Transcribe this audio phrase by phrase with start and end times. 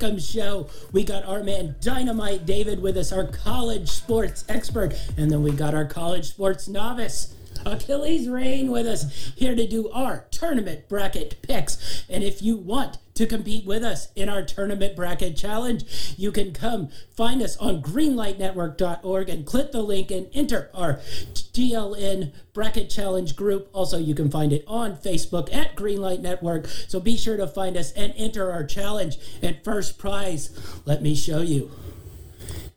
[0.00, 0.68] Pick'em Show.
[0.92, 5.52] We got our man Dynamite David with us, our college sports expert, and then we
[5.52, 7.34] got our college sports novice.
[7.66, 12.04] Achilles Rain with us here to do our tournament bracket picks.
[12.08, 16.54] And if you want to compete with us in our tournament bracket challenge, you can
[16.54, 20.94] come find us on greenlightnetwork.org and click the link and enter our
[21.34, 23.68] GLN bracket challenge group.
[23.74, 26.66] Also, you can find it on Facebook at Greenlight Network.
[26.66, 29.18] So be sure to find us and enter our challenge.
[29.42, 31.70] And first prize, let me show you.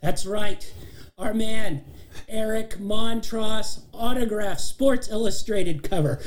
[0.01, 0.69] That's right,
[1.17, 1.85] our man.
[2.27, 6.19] Eric Montross autograph Sports Illustrated cover.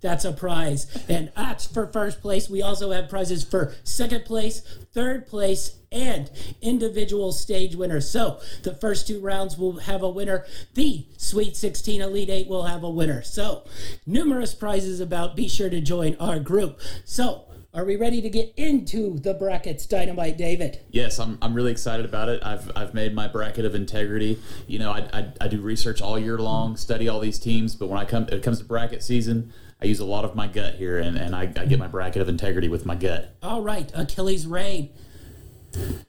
[0.00, 0.86] That's a prize.
[1.08, 2.48] And that's for first place.
[2.48, 4.60] We also have prizes for second place,
[4.92, 6.30] third place, and
[6.62, 8.08] individual stage winners.
[8.08, 10.46] So the first two rounds will have a winner.
[10.74, 13.22] The Sweet 16 Elite 8 will have a winner.
[13.22, 13.64] So
[14.06, 15.36] numerous prizes about.
[15.36, 16.80] Be sure to join our group.
[17.04, 20.80] So are we ready to get into the brackets, Dynamite David?
[20.90, 22.42] Yes, I'm, I'm really excited about it.
[22.44, 24.40] I've, I've made my bracket of integrity.
[24.66, 27.88] You know, I, I, I do research all year long, study all these teams, but
[27.88, 30.74] when I come it comes to bracket season, I use a lot of my gut
[30.74, 33.34] here, and, and I, I get my bracket of integrity with my gut.
[33.42, 34.90] All right, Achilles Rain.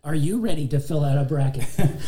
[0.04, 1.66] Are you ready to fill out a bracket?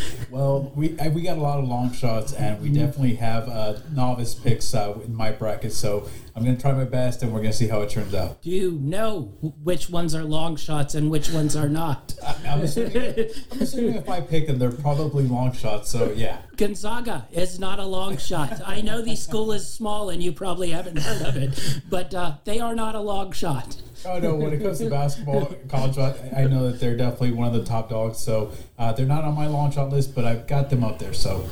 [0.32, 4.34] well, we we got a lot of long shots, and we definitely have uh, novice
[4.34, 5.74] picks uh, in my bracket.
[5.74, 8.16] So I'm going to try my best, and we're going to see how it turns
[8.16, 8.42] out.
[8.42, 12.16] Do you know which ones are long shots and which ones are not?
[12.26, 15.92] I, am assuming, I'm assuming if I pick them, they're probably long shots.
[15.92, 16.42] So yeah.
[16.58, 18.62] Gonzaga is not a long shot.
[18.66, 22.34] I know the school is small, and you probably haven't heard of it, but uh,
[22.46, 23.78] they are not a long shot.
[24.06, 24.36] Oh no!
[24.36, 27.90] When it comes to basketball, college, I know that they're definitely one of the top
[27.90, 28.20] dogs.
[28.20, 31.14] So uh, they're not on my long shot list, but I've got them up there.
[31.14, 31.48] So.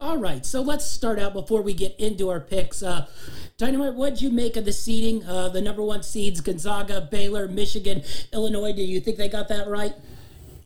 [0.00, 2.82] All right, so let's start out before we get into our picks.
[2.82, 3.06] Uh,
[3.56, 5.24] Dynamite, what'd you make of the seeding?
[5.24, 8.72] Uh, the number one seeds: Gonzaga, Baylor, Michigan, Illinois.
[8.72, 9.94] Do you think they got that right?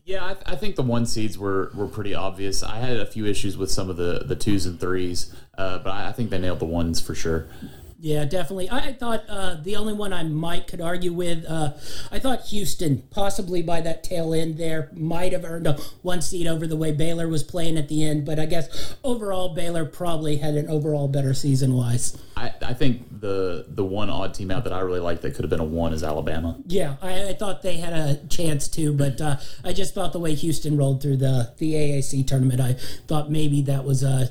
[0.08, 2.62] Yeah, I, th- I, think the one seeds were, were pretty obvious.
[2.62, 5.90] I had a few issues with some of the, the twos and threes, uh, but
[5.90, 7.46] I, I think they nailed the ones for sure.
[8.00, 8.70] Yeah, definitely.
[8.70, 11.72] I, thought uh, the only one I might could argue with, uh,
[12.12, 15.72] I thought Houston, possibly by that tail end there, might have earned a
[16.02, 18.24] one seed over the way Baylor was playing at the end.
[18.24, 22.16] But I guess overall, Baylor probably had an overall better season wise.
[22.36, 25.42] I, I think the the one odd team out that I really liked that could
[25.42, 26.56] have been a one is Alabama.
[26.66, 30.20] Yeah, I, I thought they had a chance too, but uh, I just thought the
[30.20, 32.74] way Houston rolled through the the AAC tournament, I
[33.08, 34.30] thought maybe that was a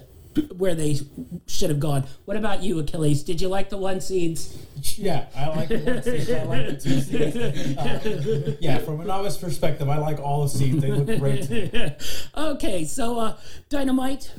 [0.57, 0.99] where they
[1.47, 2.05] should have gone.
[2.25, 3.23] What about you, Achilles?
[3.23, 4.57] Did you like the one seeds?
[4.97, 6.31] Yeah, I like the one seeds.
[6.31, 7.77] I like the two seeds.
[7.77, 10.81] Uh, yeah, from a novice perspective, I like all the seeds.
[10.81, 11.49] They look great.
[12.37, 13.37] okay, so uh,
[13.69, 14.31] Dynamite,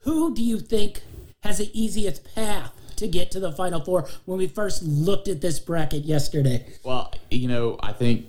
[0.00, 1.02] who do you think
[1.42, 2.72] has the easiest path?
[2.96, 6.64] To get to the final four when we first looked at this bracket yesterday.
[6.82, 8.24] Well, you know, I think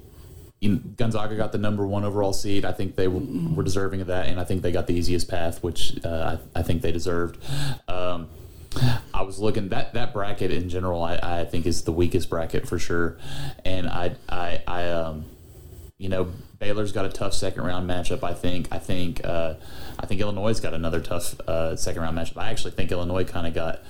[0.61, 2.65] Gonzaga got the number one overall seed.
[2.65, 5.61] I think they were deserving of that, and I think they got the easiest path,
[5.61, 7.37] which uh, I, I, think they deserved.
[7.87, 8.27] Um,
[9.13, 11.03] I was looking that that bracket in general.
[11.03, 13.17] I, I think is the weakest bracket for sure,
[13.65, 15.25] and I I, I um,
[15.99, 18.23] you know Baylor's got a tough second round matchup.
[18.23, 18.67] I think.
[18.71, 19.23] I think.
[19.23, 19.55] Uh,
[19.99, 22.37] I think Illinois got another tough uh, second round matchup.
[22.37, 23.81] I actually think Illinois kind of got.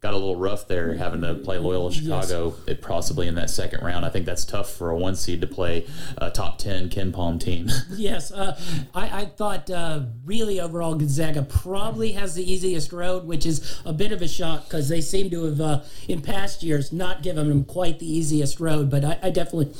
[0.00, 2.78] Got a little rough there having to play Loyola Chicago yes.
[2.80, 4.06] possibly in that second round.
[4.06, 5.86] I think that's tough for a one seed to play
[6.16, 7.68] a top 10 KenPom team.
[7.90, 8.58] yes, uh,
[8.94, 13.92] I, I, thought uh, really overall Gonzaga probably has the easiest road, which is a
[13.92, 17.50] bit of a shock because they seem to have, uh, in past years, not given
[17.50, 19.74] them quite the easiest road, but I, I definitely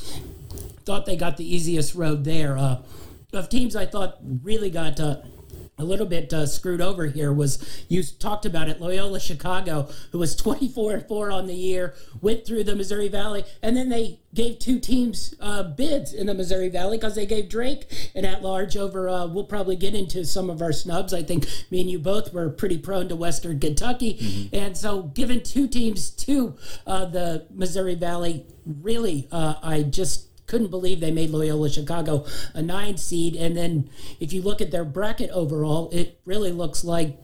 [0.85, 2.59] thought they got the easiest road there.
[2.59, 2.77] Uh,
[3.33, 5.17] of teams I thought really got uh,
[5.77, 10.19] a little bit uh, screwed over here was you talked about it Loyola Chicago who
[10.19, 14.19] was 24 and 4 on the year went through the Missouri Valley and then they
[14.33, 18.43] gave two teams uh, bids in the Missouri Valley because they gave Drake an at
[18.43, 21.89] large over uh, we'll probably get into some of our snubs I think me and
[21.89, 24.55] you both were pretty prone to Western Kentucky mm-hmm.
[24.55, 30.67] and so given two teams to uh, the Missouri Valley really uh, I just couldn't
[30.67, 33.37] believe they made Loyola Chicago a nine seed.
[33.37, 33.89] And then
[34.19, 37.17] if you look at their bracket overall, it really looks like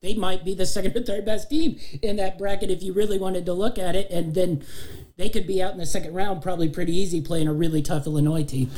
[0.00, 3.18] they might be the second or third best team in that bracket if you really
[3.18, 4.10] wanted to look at it.
[4.10, 4.64] And then
[5.16, 8.04] they could be out in the second round probably pretty easy playing a really tough
[8.06, 8.68] Illinois team.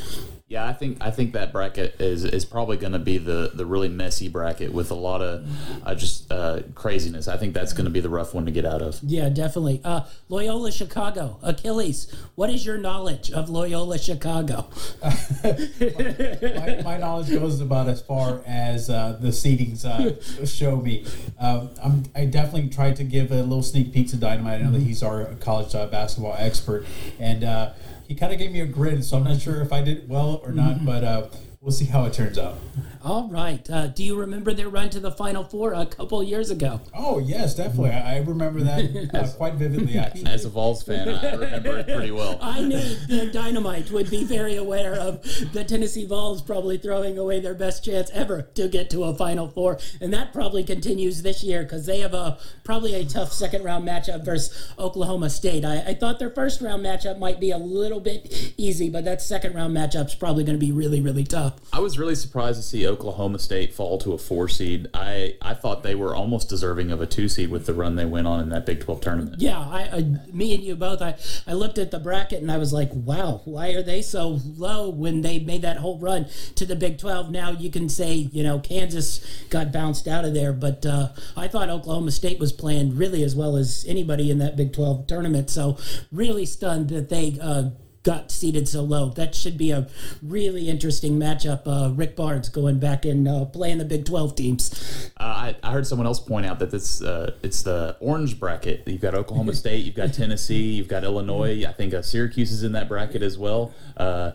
[0.46, 3.64] Yeah, I think I think that bracket is is probably going to be the the
[3.64, 5.48] really messy bracket with a lot of
[5.82, 7.28] uh, just uh, craziness.
[7.28, 9.00] I think that's going to be the rough one to get out of.
[9.02, 9.80] Yeah, definitely.
[9.82, 12.14] Uh, Loyola Chicago, Achilles.
[12.34, 14.68] What is your knowledge of Loyola Chicago?
[15.02, 21.06] my, my knowledge goes about as far as uh, the seedings uh, show me.
[21.40, 24.60] Um, I'm, I definitely tried to give a little sneak peek to Dynamite.
[24.60, 26.84] I know that he's our college uh, basketball expert,
[27.18, 27.72] and uh,
[28.06, 30.40] he kind of gave me a grin, so I'm not sure if I did well
[30.44, 31.26] or not, but uh,
[31.64, 32.58] we'll see how it turns out.
[33.02, 33.68] All right.
[33.70, 36.80] Uh, do you remember their run to the Final Four a couple years ago?
[36.94, 37.90] Oh yes, definitely.
[37.90, 39.98] I, I remember that uh, quite vividly.
[40.04, 42.38] Actually, As a Vols fan, I remember it pretty well.
[42.40, 45.22] I knew the Dynamite would be very aware of
[45.52, 49.48] the Tennessee Vols probably throwing away their best chance ever to get to a Final
[49.48, 53.64] Four, and that probably continues this year because they have a probably a tough second
[53.64, 55.64] round matchup versus Oklahoma State.
[55.64, 59.20] I, I thought their first round matchup might be a little bit easy, but that
[59.20, 61.53] second round matchup's probably going to be really really tough.
[61.72, 64.88] I was really surprised to see Oklahoma State fall to a four seed.
[64.94, 68.04] I, I thought they were almost deserving of a two seed with the run they
[68.04, 69.40] went on in that Big 12 tournament.
[69.40, 70.00] Yeah, I, I,
[70.32, 71.02] me and you both.
[71.02, 71.16] I,
[71.46, 74.88] I looked at the bracket and I was like, wow, why are they so low
[74.88, 77.30] when they made that whole run to the Big 12?
[77.30, 81.48] Now you can say, you know, Kansas got bounced out of there, but uh, I
[81.48, 85.50] thought Oklahoma State was playing really as well as anybody in that Big 12 tournament.
[85.50, 85.78] So
[86.12, 87.38] really stunned that they.
[87.40, 87.70] Uh,
[88.04, 89.08] got seated so low.
[89.08, 89.88] That should be a
[90.22, 91.62] really interesting matchup.
[91.66, 95.10] Uh, Rick Barnes going back and uh, playing the Big 12 teams.
[95.18, 98.86] Uh, I, I heard someone else point out that this uh, it's the orange bracket.
[98.86, 101.64] You've got Oklahoma State, you've got Tennessee, you've got Illinois.
[101.66, 103.72] I think uh, Syracuse is in that bracket as well.
[103.96, 104.32] Uh,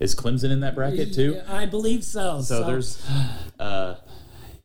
[0.00, 1.40] is Clemson in that bracket too?
[1.48, 2.40] I believe so.
[2.40, 3.00] So, there's,
[3.60, 3.94] uh,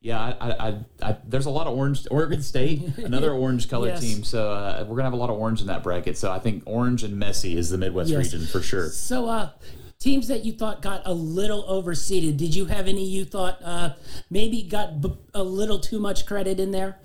[0.02, 2.08] yeah, I, I, I, there's a lot of orange.
[2.10, 4.02] Oregon State, another orange colored Yes.
[4.02, 4.24] team.
[4.24, 6.18] So uh, we're gonna have a lot of orange in that bracket.
[6.18, 8.32] So I think orange and messy is the Midwest Yes.
[8.32, 8.90] region for sure.
[8.90, 9.50] So, uh,
[10.00, 13.94] teams that you thought got a little overseeded, did you have any you thought uh,
[14.30, 16.98] maybe got b- a little too much credit in there?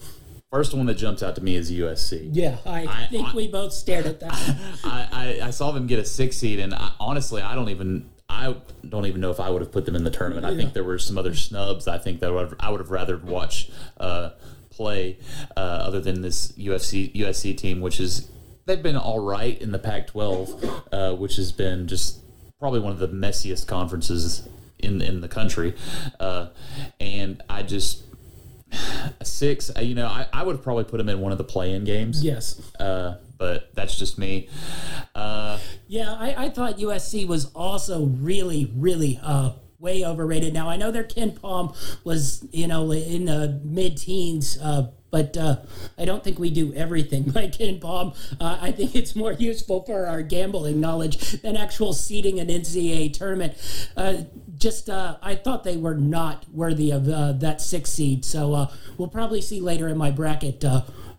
[0.53, 2.29] First one that jumps out to me is USC.
[2.33, 4.33] Yeah, I, I- think I- we both stared at that.
[4.85, 8.09] I, I, I saw them get a six seed, and I, honestly, I don't even
[8.35, 8.55] I
[8.89, 10.45] don't even know if I would have put them in the tournament.
[10.45, 11.89] I think there were some other snubs.
[11.89, 14.31] I think that I would have, I would have rather watch uh,
[14.71, 15.19] play
[15.57, 18.31] uh, other than this UFC USC team, which is
[18.67, 22.21] they've been all right in the Pac-12, uh, which has been just
[22.59, 24.49] probably one of the messiest conferences
[24.79, 25.75] in in the country,
[26.21, 26.49] uh,
[27.01, 28.03] and I just.
[29.23, 31.45] Six, uh, you know, I, I would have probably put them in one of the
[31.45, 32.25] play-in games.
[32.25, 32.61] yes.
[32.79, 34.49] Uh, but that's just me.
[35.15, 40.55] Uh, Yeah, I, I thought USC was also really, really uh, way overrated.
[40.55, 45.59] Now I know their KenPom was, you know, in the mid-teens, uh, but uh,
[45.99, 48.17] I don't think we do everything like KenPom.
[48.41, 53.13] Uh, I think it's more useful for our gambling knowledge than actual seeding an NCAA
[53.13, 53.53] tournament.
[53.95, 54.23] Uh,
[54.57, 58.25] just, uh, I thought they were not worthy of uh, that six seed.
[58.25, 60.65] So uh, we'll probably see later in my bracket.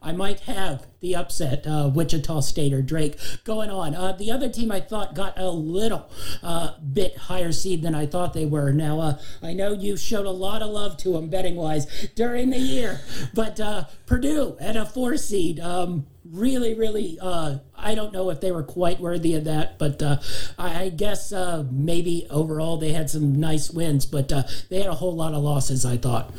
[0.06, 3.96] I might have the upset, uh, Wichita State or Drake going on.
[3.96, 6.08] Uh, the other team I thought got a little
[6.44, 8.72] uh, bit higher seed than I thought they were.
[8.72, 12.52] Now, uh, I know you showed a lot of love to them betting wise during
[12.52, 13.02] the year,
[13.34, 15.60] but uh, Purdue at a four seed.
[15.60, 20.04] Um, really, really, uh, I don't know if they were quite worthy of that, but
[20.04, 20.18] uh,
[20.58, 24.88] I, I guess uh, maybe overall they had some nice wins, but uh, they had
[24.88, 26.32] a whole lot of losses, I thought.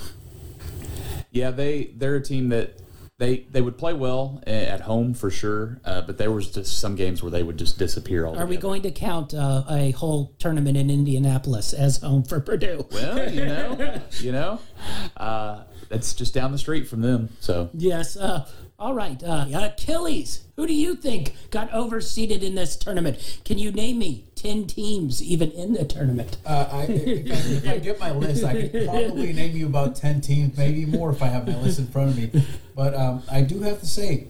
[1.32, 2.80] yeah, they they're a team that
[3.18, 6.96] they they would play well at home for sure, uh, but there was just some
[6.96, 8.44] games where they would just disappear altogether.
[8.44, 12.86] Are we going to count uh, a whole tournament in Indianapolis as home for Purdue?
[12.92, 14.60] Well, you know, you know,
[15.16, 17.30] uh, it's just down the street from them.
[17.40, 18.16] So Yes.
[18.16, 18.46] Uh,
[18.78, 19.22] all right.
[19.22, 20.44] Uh, Achilles.
[20.56, 23.40] Who do you think got overseeded in this tournament?
[23.44, 26.36] Can you name me ten teams even in the tournament?
[26.44, 29.96] Uh, I, if, I, if I get my list, I could probably name you about
[29.96, 32.44] 10 teams, maybe more if I have my list in front of me.
[32.74, 34.28] But um, I do have to say,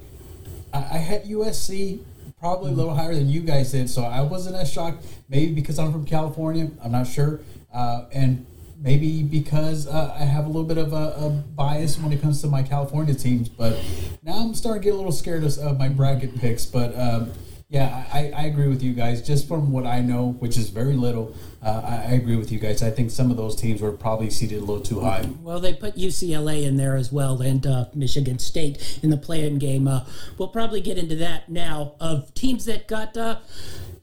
[0.72, 2.00] I, I had USC
[2.38, 5.04] probably a little higher than you guys did, so I wasn't as shocked.
[5.28, 7.40] Maybe because I'm from California, I'm not sure.
[7.72, 8.46] Uh, and
[8.86, 12.40] maybe because uh, I have a little bit of a, a bias when it comes
[12.42, 13.48] to my California teams.
[13.48, 13.76] But
[14.22, 16.64] now I'm starting to get a little scared of, of my bracket picks.
[16.64, 17.32] But um,
[17.68, 19.26] yeah, I, I agree with you guys.
[19.26, 22.60] Just from what I know, which is very little, uh, I, I agree with you
[22.60, 22.80] guys.
[22.80, 25.28] I think some of those teams were probably seated a little too high.
[25.42, 29.58] Well, they put UCLA in there as well, and uh, Michigan State in the play-in
[29.58, 29.88] game.
[29.88, 30.06] Uh,
[30.38, 33.40] we'll probably get into that now of teams that got uh,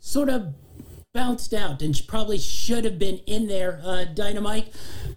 [0.01, 0.53] sort of
[1.17, 3.79] bounced out and probably should have been in there.
[3.85, 4.73] Uh, Dynamite.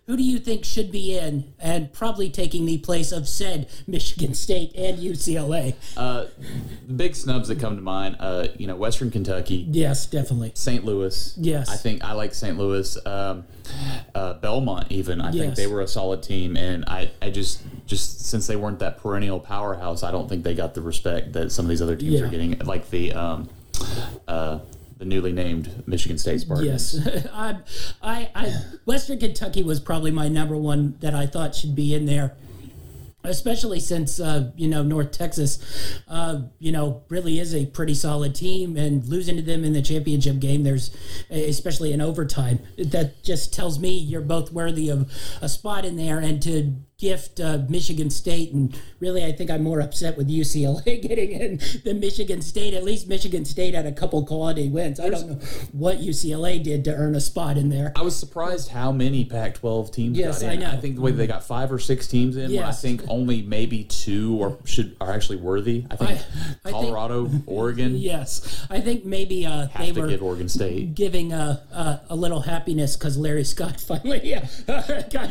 [0.07, 4.35] who do you think should be in and probably taking the place of said Michigan
[4.35, 5.75] State and UCLA?
[5.97, 6.27] Uh,
[6.87, 10.53] the big snubs that come to mind, uh, you know, Western Kentucky, Yes, definitely.
[10.55, 10.85] St.
[10.85, 11.35] Louis.
[11.39, 11.71] Yes.
[11.71, 12.59] I think I like St.
[12.59, 12.99] Louis.
[13.07, 13.45] Um,
[14.15, 18.27] uh, Belmont, even I think they were a solid team, and I, I just just
[18.27, 21.65] since they weren't that perennial powerhouse, I don't think they got the respect that some
[21.65, 22.27] of these other teams Yeah.
[22.27, 23.49] are getting, like the um,
[24.29, 24.59] uh,
[24.97, 26.95] the newly named Michigan State Spartans.
[27.07, 27.57] Yes, I,
[28.03, 32.07] I, I, Western Kentucky was probably my number one that I thought should be in
[32.07, 32.35] there,
[33.23, 38.35] especially since uh, you know North Texas, uh, you know, really is a pretty solid
[38.35, 40.97] team, and losing to them in the championship game, there's
[41.31, 45.11] especially in overtime, that just tells me you're both worthy of
[45.43, 49.63] a spot in there, and to gift uh, Michigan State, and really, I think I'm
[49.63, 52.73] more upset with UCLA getting in than Michigan State.
[52.73, 54.99] At least Michigan State had a couple quality wins.
[54.99, 55.35] I don't know
[55.73, 57.93] what UCLA did to earn a spot in there.
[57.97, 60.63] I was surprised how many Pac-12 teams Yes, got in.
[60.63, 60.71] I know.
[60.75, 62.51] I think the way they got five or six teams in.
[62.51, 65.85] when I think only maybe two or should are actually worthy.
[65.91, 70.17] I think I- I think- Colorado, Oregon Yes, I think maybe uh, they to were
[70.23, 70.95] Oregon State.
[70.95, 74.41] giving uh, uh, a little happiness because Larry Scott finally uh,
[75.11, 75.31] got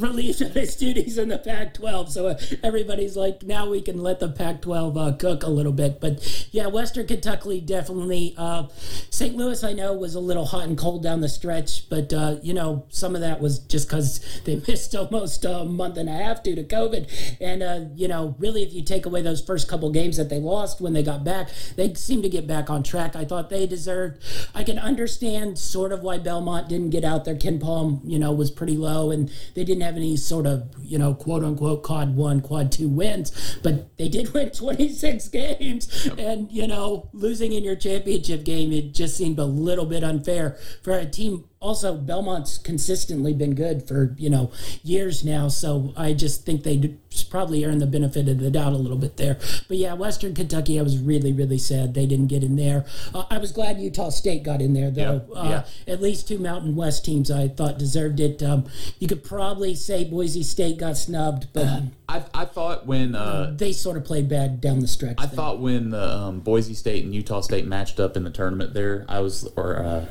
[0.00, 2.08] released of his duties in the Pac-12.
[2.08, 6.00] So uh, everybody's like, now we can let the Pac-12 uh, cook a little bit.
[6.00, 8.34] But yeah, Western Kentucky definitely.
[8.36, 8.68] Uh,
[9.10, 9.36] St.
[9.36, 12.54] Louis, I know, was a little hot and cold down the stretch, but uh, you
[12.54, 16.42] know, some of that was just because they missed almost a month and a half
[16.42, 17.36] due to COVID.
[17.40, 20.38] And uh, you know, really, if you take away those first couple games that they
[20.38, 23.14] lost when they got back, they seemed to get back on track.
[23.14, 24.22] I thought they deserved.
[24.54, 27.36] I can understand sort of why Belmont didn't get out there.
[27.36, 31.14] KenPom, you know, was pretty low, and they didn't have any sort of you know
[31.14, 36.66] quote unquote quad one, quad two wins, but they did win 26 games, and you
[36.66, 41.06] know, losing in your championship game, it just seemed a little bit unfair for a
[41.06, 41.44] team.
[41.62, 44.50] Also, Belmont's consistently been good for you know
[44.82, 46.94] years now, so I just think they
[47.28, 49.38] probably earned the benefit of the doubt a little bit there.
[49.68, 52.86] But yeah, Western Kentucky, I was really really sad they didn't get in there.
[53.14, 55.22] Uh, I was glad Utah State got in there though.
[55.34, 55.48] Yeah, Uh,
[55.86, 55.92] yeah.
[55.92, 58.42] At least two Mountain West teams I thought deserved it.
[58.42, 58.64] Um,
[58.98, 63.72] you could probably say Boise State got snubbed, but I, I thought when uh, they
[63.72, 65.16] sort of played bad down the stretch.
[65.18, 65.36] I there.
[65.36, 69.04] thought when the um, Boise State and Utah State matched up in the tournament there,
[69.10, 70.06] I was or uh,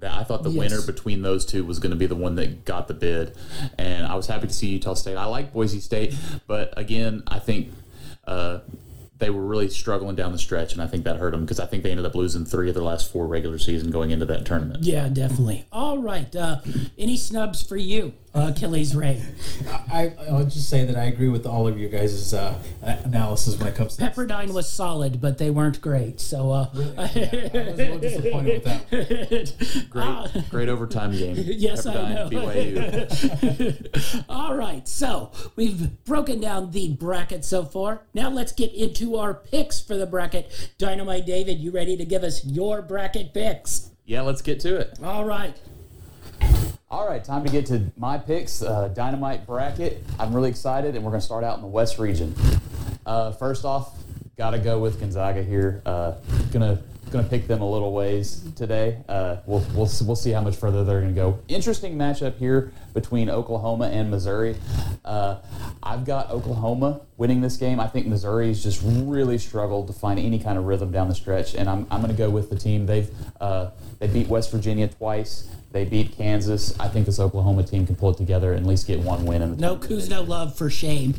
[0.00, 0.70] that I thought the Yes.
[0.70, 3.34] winner between those two was going to be the one that got the bid,
[3.78, 5.16] and I was happy to see Utah State.
[5.16, 6.14] I like Boise State,
[6.46, 7.72] but again, I think.
[8.26, 8.58] Uh,
[9.18, 11.66] they were really struggling down the stretch, and I think that hurt them because I
[11.66, 14.44] think they ended up losing three of their last four regular season going into that
[14.46, 14.84] tournament.
[14.84, 15.66] Yeah, definitely.
[15.72, 16.34] All right.
[16.34, 16.60] Uh,
[16.96, 19.20] any snubs for you, uh, Achilles Ray?
[19.92, 23.66] I, I'll just say that I agree with all of you guys' uh, analysis when
[23.68, 26.20] it comes to Pepperdine was solid, but they weren't great.
[26.20, 29.88] So, uh, Yeah, I was a little disappointed with that.
[29.90, 31.34] Great, great overtime game.
[31.38, 32.28] Yes, I know.
[32.30, 34.24] BYU.
[34.28, 34.86] all right.
[34.86, 38.02] So we've broken down the bracket so far.
[38.14, 40.70] Now let's get into our picks for the bracket.
[40.78, 43.90] Dynamite David, you ready to give us your bracket picks?
[44.06, 44.98] yeah, let's get to it.
[45.02, 45.54] All right.
[46.90, 48.62] All right, time to get to my picks.
[48.62, 50.02] Uh, dynamite bracket.
[50.18, 52.34] I'm really excited, and we're going to start out in the West region.
[53.04, 53.94] Uh, first off,
[54.38, 55.82] got to go with Gonzaga here.
[55.84, 56.12] Uh,
[57.10, 58.98] gonna gonna pick them a little ways today.
[59.08, 61.38] Uh, we'll, we'll we'll see how much further they're going to go.
[61.48, 64.56] Interesting matchup here between Oklahoma and Missouri.
[65.04, 65.38] Uh,
[65.82, 67.80] I've got Oklahoma winning this game.
[67.80, 71.54] I think Missouri's just really struggled to find any kind of rhythm down the stretch,
[71.54, 72.86] and I'm, I'm going to go with the team.
[72.86, 73.10] They've
[73.40, 75.50] uh, they beat West Virginia twice.
[75.70, 76.78] They beat Kansas.
[76.80, 79.42] I think this Oklahoma team can pull it together and at least get one win
[79.42, 79.76] in the No.
[79.76, 81.14] Kuzno love for shame.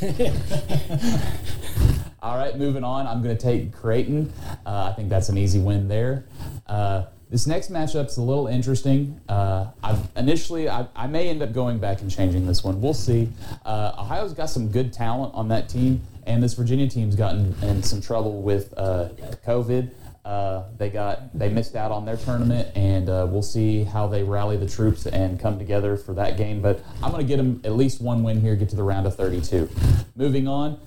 [2.22, 3.06] All right, moving on.
[3.06, 4.32] I'm going to take Creighton.
[4.66, 6.26] Uh, I think that's an easy win there.
[6.66, 9.18] Uh, this next matchup's a little interesting.
[9.28, 12.82] Uh, I've initially, I, I may end up going back and changing this one.
[12.82, 13.28] We'll see.
[13.64, 17.82] Uh, Ohio's got some good talent on that team, and this Virginia team's gotten in
[17.82, 19.10] some trouble with uh,
[19.46, 19.90] COVID.
[20.22, 24.22] Uh, they got they missed out on their tournament, and uh, we'll see how they
[24.22, 26.60] rally the troops and come together for that game.
[26.60, 29.06] But I'm going to get them at least one win here, get to the round
[29.06, 29.70] of 32.
[30.16, 30.78] Moving on,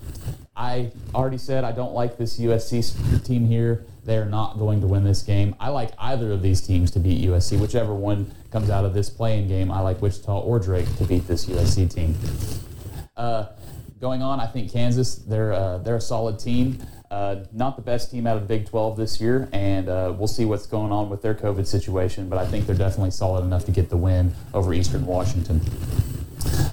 [0.56, 3.86] I already said I don't like this USC team here.
[4.06, 5.56] They're not going to win this game.
[5.60, 9.10] I like either of these teams to beat USC, whichever one comes out of this
[9.10, 9.72] playing game.
[9.72, 12.16] I like Wichita or Drake to beat this USC team.
[13.16, 13.48] Uh,
[14.00, 16.78] going on, I think Kansas they're uh, they're a solid team.
[17.10, 20.46] Uh, not the best team out of Big 12 this year, and uh, we'll see
[20.46, 22.28] what's going on with their COVID situation.
[22.28, 25.62] But I think they're definitely solid enough to get the win over Eastern Washington.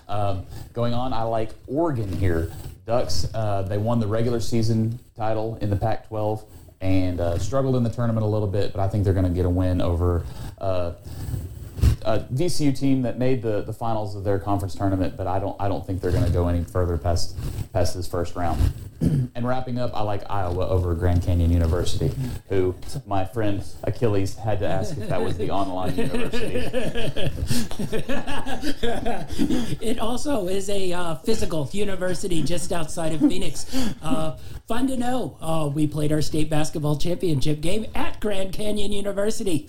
[0.09, 2.51] Um, going on, I like Oregon here.
[2.91, 6.45] Ducks, uh, they won the regular season title in the Pac 12
[6.81, 9.31] and uh, struggled in the tournament a little bit, but I think they're going to
[9.31, 10.25] get a win over
[10.59, 10.95] uh,
[12.03, 15.57] a VCU team that made the, the finals of their conference tournament, but I don't
[15.61, 17.37] I don't think they're going to go any further past
[17.73, 18.73] past this first round.
[19.01, 22.13] and wrapping up, I like Iowa over Grand Canyon University,
[22.49, 22.75] who
[23.07, 26.59] my friend Achilles had to ask if that was the online university.
[29.81, 33.75] it also is a uh, physical university just outside of Phoenix.
[34.03, 34.37] Uh,
[34.69, 35.39] fun to know.
[35.41, 39.67] Uh, we played our state basketball championship game at Grand Canyon University.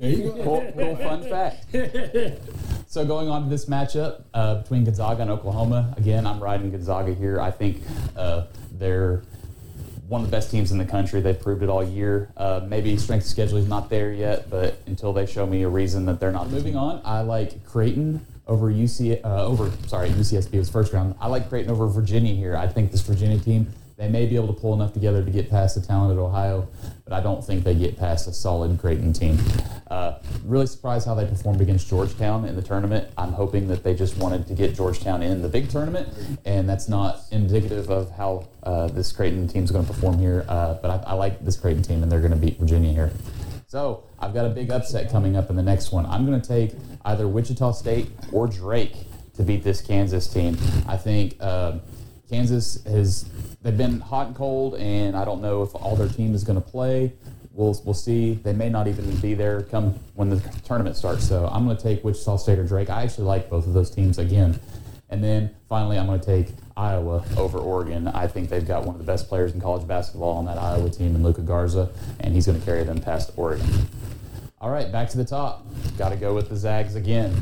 [0.00, 0.42] There you go.
[0.42, 1.66] Cool, cool fun fact.
[2.90, 7.14] So going on to this matchup uh, between Gonzaga and Oklahoma, again, I'm riding Gonzaga
[7.14, 7.40] here.
[7.40, 7.82] I think
[8.16, 9.22] uh, they're
[10.08, 11.20] one of the best teams in the country.
[11.20, 12.32] They've proved it all year.
[12.36, 15.68] Uh, maybe strength of schedule is not there yet, but until they show me a
[15.68, 20.58] reason that they're not moving on, I like Creighton over UC uh, over sorry UCSB
[20.58, 21.14] was first round.
[21.20, 22.56] I like Creighton over Virginia here.
[22.56, 25.50] I think this Virginia team they may be able to pull enough together to get
[25.50, 26.66] past the talented Ohio,
[27.04, 29.38] but I don't think they get past a solid Creighton team.
[29.90, 33.12] Uh, really surprised how they performed against Georgetown in the tournament.
[33.18, 36.08] I'm hoping that they just wanted to get Georgetown in the big tournament,
[36.46, 40.46] and that's not indicative of how uh, this Creighton team is going to perform here.
[40.48, 43.10] Uh, but I, I like this Creighton team, and they're going to beat Virginia here.
[43.66, 46.06] So I've got a big upset coming up in the next one.
[46.06, 46.72] I'm going to take
[47.04, 48.96] either Wichita State or Drake
[49.34, 50.56] to beat this Kansas team.
[50.88, 51.78] I think uh,
[52.30, 53.28] Kansas has
[53.62, 56.60] they've been hot and cold, and I don't know if all their team is going
[56.60, 57.12] to play.
[57.52, 58.34] We'll, we'll see.
[58.34, 61.28] They may not even be there come when the tournament starts.
[61.28, 62.88] So I'm going to take Wichita State or Drake.
[62.88, 64.58] I actually like both of those teams again.
[65.10, 68.06] And then finally, I'm going to take Iowa over Oregon.
[68.06, 70.88] I think they've got one of the best players in college basketball on that Iowa
[70.88, 73.66] team in Luka Garza, and he's going to carry them past Oregon.
[74.60, 75.66] All right, back to the top.
[75.98, 77.34] Got to go with the Zags again.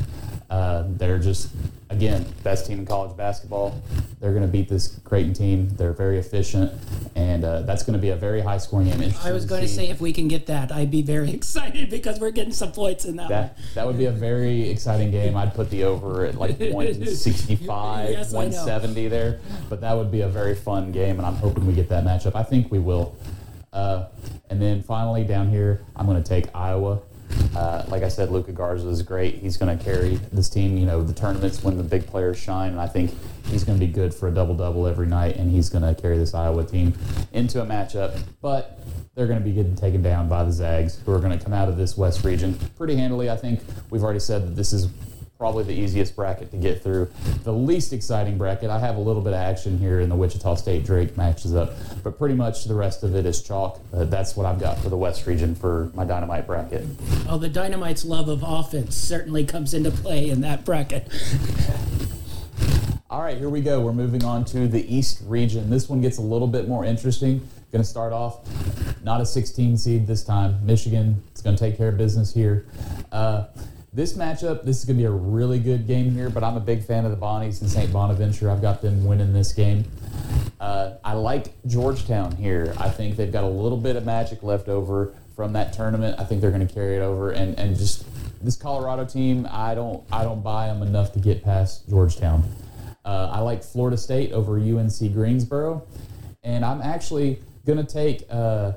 [0.49, 1.51] Uh, they're just,
[1.89, 3.81] again, best team in college basketball.
[4.19, 5.69] They're going to beat this Creighton team.
[5.69, 6.71] They're very efficient,
[7.15, 9.13] and uh, that's going to be a very high scoring game.
[9.23, 12.19] I was going to say if we can get that, I'd be very excited because
[12.19, 13.23] we're getting some points in that.
[13.23, 13.29] one.
[13.29, 15.35] That that would be a very exciting game.
[15.35, 19.39] I'd put the over at like 165, Yes, 170 there.
[19.69, 22.35] But that would be a very fun game, and I'm hoping we get that matchup.
[22.35, 23.15] I think we will.
[23.71, 24.07] Uh,
[24.49, 26.99] and then finally down here, I'm going to take Iowa.
[27.55, 29.35] Uh, like I said, Luka Garza is great.
[29.35, 30.77] He's going to carry this team.
[30.77, 33.13] You know, the tournaments when the big players shine, and I think
[33.45, 35.99] he's going to be good for a double double every night, and he's going to
[35.99, 36.93] carry this Iowa team
[37.33, 38.19] into a matchup.
[38.41, 38.79] But
[39.15, 41.53] they're going to be getting taken down by the Zags, who are going to come
[41.53, 43.29] out of this West region pretty handily.
[43.29, 44.87] I think we've already said that this is
[45.39, 47.09] probably the easiest bracket to get through.
[47.45, 50.55] The least exciting bracket, I have a little bit of action here in the Wichita
[50.55, 51.71] State Drake matches up,
[52.03, 53.79] but pretty much the rest of it is chalk.
[53.93, 56.85] Uh, that's what I've got for the West region for my dynamite bracket.
[57.29, 61.07] Oh, the Dynamite's love of offense certainly comes into play in that bracket.
[63.09, 63.79] All right, here we go.
[63.79, 65.69] We're moving on to the East region.
[65.69, 67.39] This one gets a little bit more interesting.
[67.71, 68.39] Going to start off
[69.05, 70.59] not a 16 seed this time.
[70.65, 72.65] Michigan is going to take care of business here.
[73.13, 73.45] Uh,
[73.91, 76.61] this matchup, this is going to be a really good game here, but I'm a
[76.61, 77.91] big fan of the Bonnies and St.
[77.91, 78.49] Bonaventure.
[78.51, 79.83] I've got them winning this game.
[80.59, 82.73] Uh, I like Georgetown here.
[82.77, 86.19] I think they've got a little bit of magic left over from that tournament.
[86.19, 88.05] I think they're going to carry it over, and, and just
[88.43, 92.43] this Colorado team, I don't I don't buy them enough to get past Georgetown.
[93.05, 95.87] Uh, I like Florida State over UNC Greensboro,
[96.43, 98.73] and I'm actually going to take uh,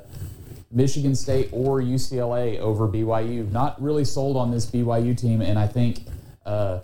[0.73, 3.51] Michigan State or UCLA over BYU.
[3.51, 6.05] Not really sold on this BYU team, and I think
[6.47, 6.81] uh,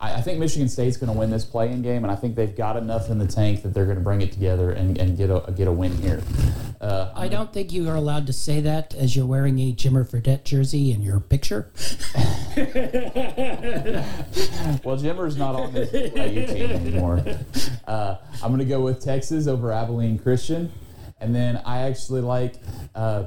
[0.00, 2.54] I, I think Michigan State's going to win this playing game, and I think they've
[2.54, 5.30] got enough in the tank that they're going to bring it together and, and get
[5.30, 6.22] a get a win here.
[6.80, 10.08] Uh, I don't think you are allowed to say that as you're wearing a Jimmer
[10.08, 11.70] Fredette jersey in your picture.
[14.84, 17.22] Well, Jimmer's not on this BYU team anymore.
[17.86, 20.72] Uh, I'm going to go with Texas over Abilene Christian.
[21.18, 22.56] And then I actually like
[22.94, 23.24] uh,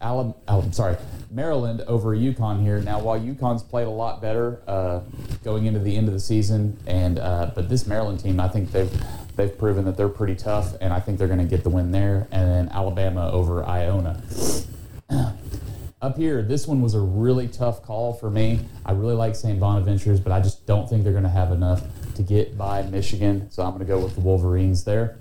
[0.00, 0.96] Alabama, I'm sorry,
[1.30, 2.80] Maryland over UConn here.
[2.80, 5.00] Now, while UConn's played a lot better uh,
[5.44, 8.72] going into the end of the season, and uh, but this Maryland team, I think
[8.72, 8.90] they've
[9.36, 11.92] they've proven that they're pretty tough, and I think they're going to get the win
[11.92, 12.26] there.
[12.32, 14.20] And then Alabama over Iona.
[16.02, 18.58] Up here, this one was a really tough call for me.
[18.86, 19.60] I really like St.
[19.60, 21.82] Bonaventure's, but I just don't think they're going to have enough
[22.14, 23.50] to get by Michigan.
[23.50, 25.18] So I'm going to go with the Wolverines there.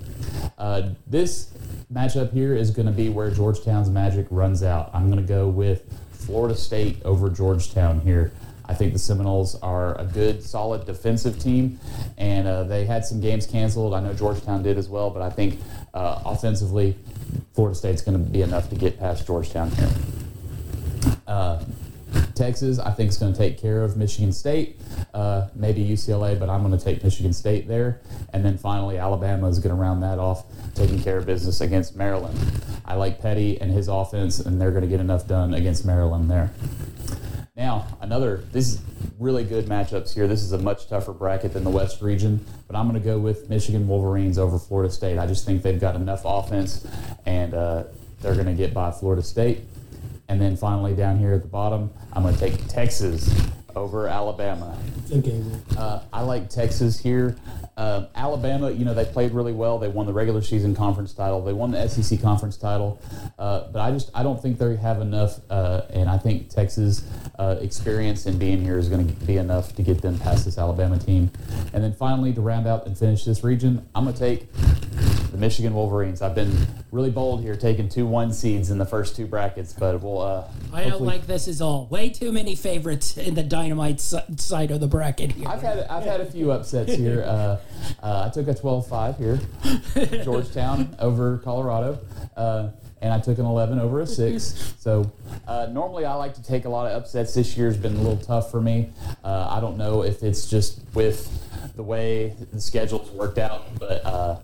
[0.58, 1.52] Uh, this
[1.92, 4.90] matchup here is going to be where Georgetown's magic runs out.
[4.94, 8.32] I'm going to go with Florida State over Georgetown here.
[8.66, 11.80] I think the Seminoles are a good, solid defensive team,
[12.20, 13.96] and uh, they had some games canceled.
[13.96, 15.60] I know Georgetown did as well, but I think
[15.96, 16.96] uh, offensively,
[17.54, 19.90] Florida State's going to be enough to get past Georgetown here.
[21.26, 21.64] Uh,
[22.40, 24.80] Texas, I think, is going to take care of Michigan State,
[25.14, 28.00] uh, maybe UCLA, but I'm going to take Michigan State there.
[28.32, 31.98] And then finally, Alabama is going to round that off, taking care of business against
[31.98, 32.40] Maryland.
[32.86, 36.32] I like Petty and his offense, and they're going to get enough done against Maryland
[36.32, 36.52] there.
[37.58, 38.82] Now, another, this is
[39.20, 40.26] really good matchups here.
[40.26, 43.20] This is a much tougher bracket than the West region, but I'm going to go
[43.20, 45.18] with Michigan Wolverines over Florida State.
[45.18, 46.88] I just think they've got enough offense
[47.26, 47.84] and uh,
[48.22, 49.60] they're going to get by Florida State.
[50.30, 53.30] And then finally, down here at the bottom, I'm going to take Texas
[53.76, 54.78] over Alabama.
[55.12, 55.44] Okay.
[55.78, 57.36] Uh, I like Texas here.
[57.78, 59.80] Uh, Alabama, you know, they played really well.
[59.80, 61.44] They won the regular season conference title.
[61.44, 63.02] They won the SEC conference title.
[63.40, 65.40] Uh, but I just I don't think they have enough.
[65.50, 67.04] Uh, and I think Texas'
[67.40, 70.58] uh, experience in being here is going to be enough to get them past this
[70.58, 71.32] Alabama team.
[71.74, 74.48] And then finally, to round out and finish this region, I'm going to take
[75.32, 76.22] the Michigan Wolverines.
[76.22, 76.52] I've been
[76.92, 80.22] really bold here, taking two one seeds in the first two brackets, but we'll.
[80.22, 81.88] Uh, I don't hopefully- like this at all.
[81.88, 85.48] Way too many favorites in the dynamite side of the bracket here.
[85.48, 87.24] I've had I've had a few upsets here.
[87.24, 87.58] Uh,
[88.02, 89.40] uh, I took a 12-5 here,
[90.24, 92.00] Georgetown over Colorado,
[92.36, 92.70] uh,
[93.02, 94.76] and I took an 11 over a six.
[94.80, 95.12] So
[95.46, 97.34] uh, normally I like to take a lot of upsets.
[97.34, 98.90] This year's been a little tough for me.
[99.24, 101.30] Uh, I don't know if it's just with
[101.76, 104.40] the way the schedule's worked out, but uh,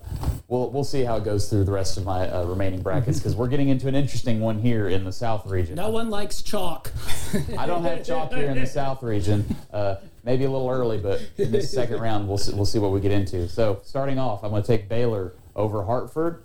[0.48, 3.34] we'll we'll see how it goes through the rest of my uh, remaining brackets because
[3.34, 5.74] we're getting into an interesting one here in the South region.
[5.74, 6.92] no one likes chalk.
[7.58, 9.56] I don't have chalk here in the South region.
[9.72, 12.90] Uh, maybe a little early, but in this second round, we'll see, we'll see what
[12.90, 13.48] we get into.
[13.48, 16.42] So starting off, I'm going to take Baylor over Hartford,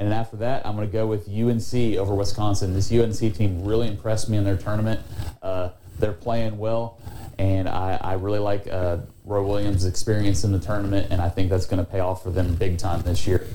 [0.00, 2.72] and then after that, I'm going to go with UNC over Wisconsin.
[2.72, 4.98] This UNC team really impressed me in their tournament.
[5.42, 6.98] Uh, they're playing well,
[7.38, 11.50] and I, I really like uh, Roy Williams' experience in the tournament, and I think
[11.50, 13.46] that's going to pay off for them big time this year.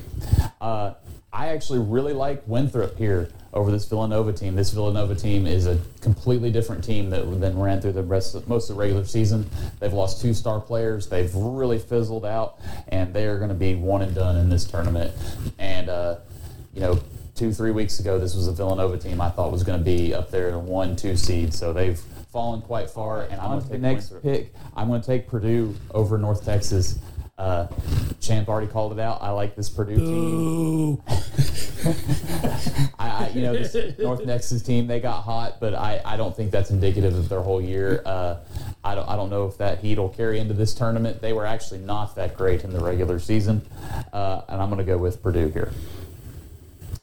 [0.62, 0.94] Uh,
[1.34, 4.56] I actually really like Winthrop here over this Villanova team.
[4.56, 8.48] This Villanova team is a completely different team that than ran through the rest of,
[8.48, 9.50] most of the regular season.
[9.80, 11.08] They've lost two star players.
[11.08, 14.64] They've really fizzled out, and they are going to be one and done in this
[14.64, 15.12] tournament.
[15.58, 16.18] And uh,
[16.76, 17.00] you know,
[17.34, 20.14] two three weeks ago, this was a Villanova team I thought was going to be
[20.14, 21.54] up there in a one two seed.
[21.54, 22.00] So they've
[22.32, 23.24] fallen quite far.
[23.24, 24.54] And I'm going to take next pick.
[24.76, 27.00] I'm going to take Purdue over North Texas.
[27.38, 27.68] Uh,
[28.22, 29.22] Champ already called it out.
[29.22, 31.02] I like this Purdue team.
[33.00, 36.36] I, I, you know, this North Texas team, they got hot, but I, I don't
[36.36, 38.02] think that's indicative of their whole year.
[38.06, 38.38] Uh,
[38.84, 41.22] I, don't, I don't know if that heat will carry into this tournament.
[41.22, 43.66] They were actually not that great in the regular season,
[44.14, 45.72] uh, and I'm going to go with Purdue here.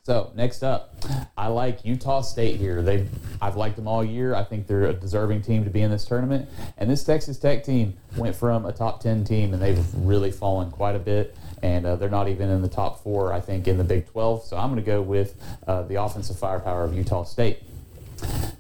[0.05, 0.97] So next up,
[1.37, 2.83] I like Utah State here.
[2.83, 3.07] They,
[3.41, 4.35] I've liked them all year.
[4.35, 6.49] I think they're a deserving team to be in this tournament.
[6.77, 10.73] And this Texas Tech team went from a top ten team, and they've really fallen
[10.73, 11.37] quite a bit.
[11.63, 14.43] And uh, they're not even in the top four, I think, in the Big 12.
[14.43, 17.63] So I'm going to go with uh, the offensive firepower of Utah State.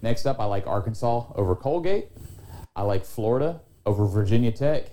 [0.01, 2.07] Next up, I like Arkansas over Colgate.
[2.77, 4.85] I like Florida over Virginia Tech.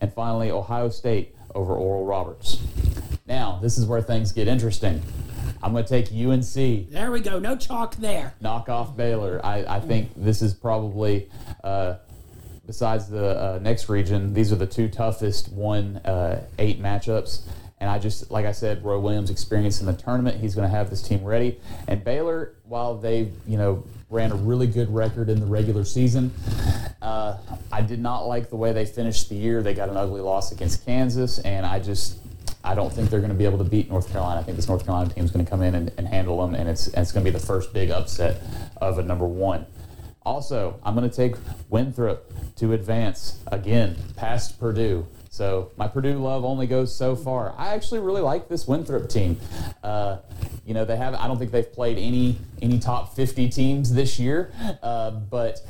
[0.00, 2.58] And finally, Ohio State over Oral Roberts.
[3.26, 5.02] Now, this is where things get interesting.
[5.62, 7.38] I'm going to take UNC There we go.
[7.38, 8.34] No chalk there.
[8.40, 9.40] knock off Baylor.
[9.44, 11.28] I, I think this is probably,
[11.62, 11.96] uh,
[12.66, 17.42] besides the uh, next region, these are the two toughest one uh, eight matchups.
[17.82, 20.74] And I just, like I said, Roy Williams' experience in the tournament, he's going to
[20.74, 21.58] have this team ready.
[21.88, 26.30] And Baylor, while they, you know, ran a really good record in the regular season,
[27.00, 27.38] uh,
[27.72, 29.62] I did not like the way they finished the year.
[29.62, 32.18] They got an ugly loss against Kansas, and I just,
[32.62, 34.40] I don't think they're going to be able to beat North Carolina.
[34.40, 36.54] I think this North Carolina team is going to come in and, and handle them,
[36.54, 38.42] and it's, and it's going to be the first big upset
[38.80, 39.66] of a number one.
[40.22, 41.36] Also, I'm going to take
[41.70, 45.06] Winthrop to advance again past Purdue.
[45.30, 47.54] So my Purdue love only goes so far.
[47.56, 49.40] I actually really like this Winthrop team.
[49.82, 50.18] Uh,
[50.66, 51.14] you know, they have.
[51.14, 55.60] I don't think they've played any any top 50 teams this year, uh, but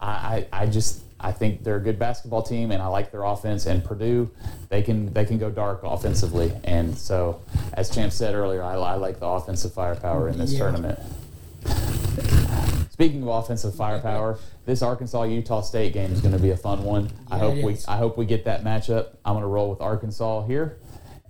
[0.00, 3.22] I, I, I just I think they're a good basketball team, and I like their
[3.24, 3.64] offense.
[3.64, 4.30] And Purdue,
[4.68, 7.40] they can they can go dark offensively, and so
[7.72, 10.58] as Champ said earlier, I, I like the offensive firepower in this Yeah.
[10.58, 10.98] tournament.
[12.90, 16.84] Speaking of offensive firepower, this Arkansas Utah State game is going to be a fun
[16.84, 17.10] one.
[17.30, 17.76] I hope we.
[17.88, 19.16] I hope we get that matchup.
[19.24, 20.76] I'm going to roll with Arkansas here,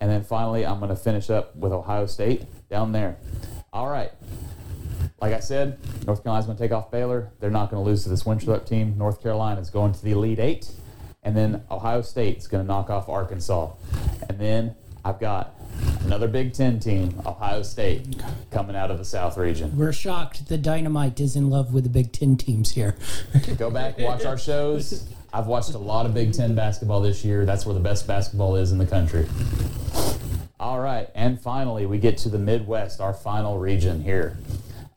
[0.01, 3.17] and then finally I'm going to finish up with Ohio State down there.
[3.73, 4.11] All right.
[5.25, 7.31] Like I said, North Carolina's going to take off Baylor.
[7.41, 8.99] They're not going to lose to this Winthrop team.
[8.99, 10.71] North Carolina is going to the Elite Eight,
[11.23, 13.73] and then Ohio State's going to knock off Arkansas,
[14.29, 15.59] and then I've got
[16.05, 19.75] another Big Ten team, Ohio State, coming out of the South region.
[19.79, 22.95] We're shocked the Dynamite is in love with the Big Ten teams here.
[23.57, 25.09] Go back, watch our shows.
[25.33, 27.47] I've watched a lot of Big Ten basketball this year.
[27.47, 29.27] That's where the best basketball is in the country.
[30.61, 34.37] All right, and finally, we get to the Midwest, our final region here.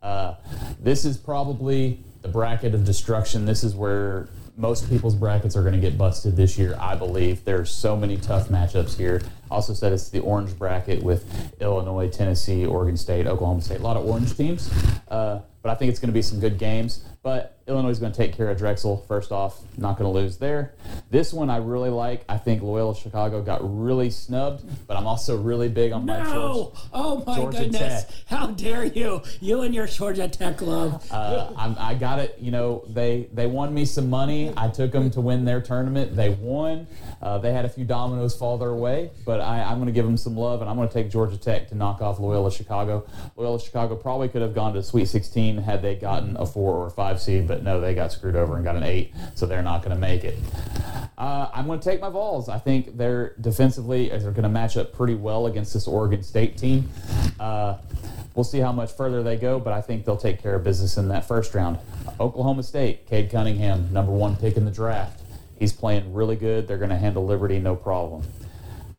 [0.07, 0.35] Uh,
[0.79, 3.43] this is probably the bracket of destruction.
[3.45, 7.43] This is where most people's brackets are going to get busted this year, I believe.
[7.43, 9.21] There are so many tough matchups here.
[9.51, 11.25] Also said it's the orange bracket with
[11.59, 13.81] Illinois, Tennessee, Oregon State, Oklahoma State.
[13.81, 14.71] A lot of orange teams,
[15.09, 17.03] uh, but I think it's going to be some good games.
[17.21, 19.03] But Illinois is going to take care of Drexel.
[19.07, 20.73] First off, not going to lose there.
[21.11, 22.23] This one I really like.
[22.29, 26.73] I think Loyola Chicago got really snubbed, but I'm also really big on my No!
[26.93, 28.05] Oh my Georgia goodness!
[28.05, 28.13] Tech.
[28.27, 29.21] How dare you?
[29.41, 31.05] You and your Georgia Tech love.
[31.11, 32.37] Uh, I'm, I got it.
[32.39, 34.53] You know, they they won me some money.
[34.55, 36.15] I took them to win their tournament.
[36.15, 36.87] They won.
[37.21, 40.05] Uh, they had a few dominoes fall their way, but I, I'm going to give
[40.05, 43.05] them some love, and I'm going to take Georgia Tech to knock off Loyola Chicago.
[43.35, 46.87] Loyola Chicago probably could have gone to Sweet 16 had they gotten a four or
[46.87, 49.61] a five seed, but no, they got screwed over and got an eight, so they're
[49.61, 50.37] not going to make it.
[51.17, 52.49] Uh, I'm going to take my Vols.
[52.49, 56.57] I think they're defensively they're going to match up pretty well against this Oregon State
[56.57, 56.89] team.
[57.39, 57.77] Uh,
[58.37, 60.97] We'll see how much further they go, but I think they'll take care of business
[60.97, 61.79] in that first round.
[62.19, 65.23] Oklahoma State, Cade Cunningham, number one pick in the draft.
[65.57, 66.67] He's playing really good.
[66.67, 68.21] They're going to handle Liberty no problem.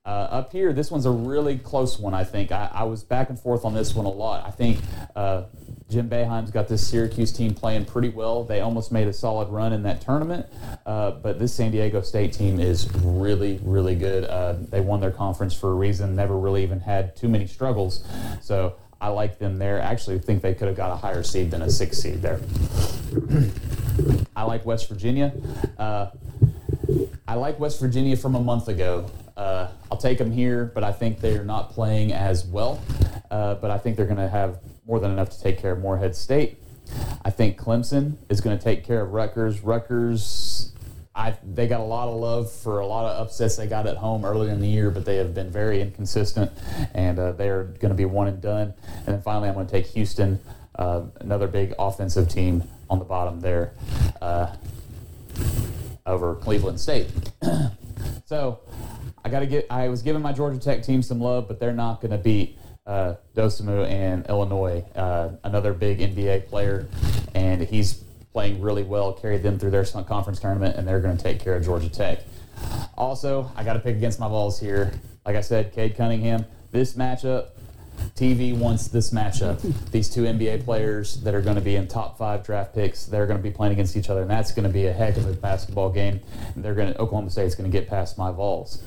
[0.05, 2.51] Uh, up here, this one's a really close one, I think.
[2.51, 4.45] I, I was back and forth on this one a lot.
[4.45, 4.81] I think
[5.15, 5.45] uh,
[5.89, 8.45] Jim Boeheim's got this Syracuse team playing pretty well.
[8.45, 10.47] They almost made a solid run in that tournament,
[10.85, 14.25] uh, but this San Diego State team is really, really good.
[14.25, 18.05] Uh, they won their conference for a reason, never really even had too many struggles.
[18.43, 19.81] So I like them there.
[19.81, 22.41] Actually, think they could have got a higher seed than a six seed there.
[24.37, 25.33] I like West Virginia.
[25.79, 26.11] Uh,
[27.27, 29.11] I like West Virginia from a month ago.
[29.37, 32.83] Uh, I'll take them here, but I think they're not playing as well.
[33.31, 35.79] Uh, but I think they're going to have more than enough to take care of
[35.79, 36.59] Morehead State.
[37.23, 39.61] I think Clemson is going to take care of Rutgers.
[39.61, 40.73] Rutgers,
[41.15, 43.99] I, they got a lot of love for a lot of upsets they got at
[43.99, 46.51] home earlier in the year, but they have been very inconsistent,
[46.95, 48.73] and uh, they are going to be one and done.
[48.97, 50.41] And then finally, I'm going to take Houston,
[50.77, 53.75] uh, another big offensive team on the bottom there.
[54.23, 54.55] Uh,
[56.07, 57.11] over Cleveland State.
[58.25, 58.61] so
[59.25, 59.67] I got to get.
[59.71, 62.58] I was giving my Georgia Tech team some love, but they're not going to beat
[62.89, 66.89] uh, Dosunmu and Illinois, uh, another big NBA player,
[67.35, 69.13] and he's playing really well.
[69.13, 72.21] Carried them through their conference tournament, and they're going to take care of Georgia Tech.
[72.97, 74.93] Also, I got to pick against my balls here.
[75.27, 76.47] Like I said, Cade Cunningham.
[76.71, 77.49] This matchup,
[78.15, 79.61] TV wants this matchup.
[79.91, 83.27] These two NBA players that are going to be in top five draft picks, they're
[83.27, 85.29] going to be playing against each other, and that's going to be a heck of
[85.29, 86.21] a basketball game.
[86.57, 88.83] They're going to Oklahoma State's going to get past my Vols.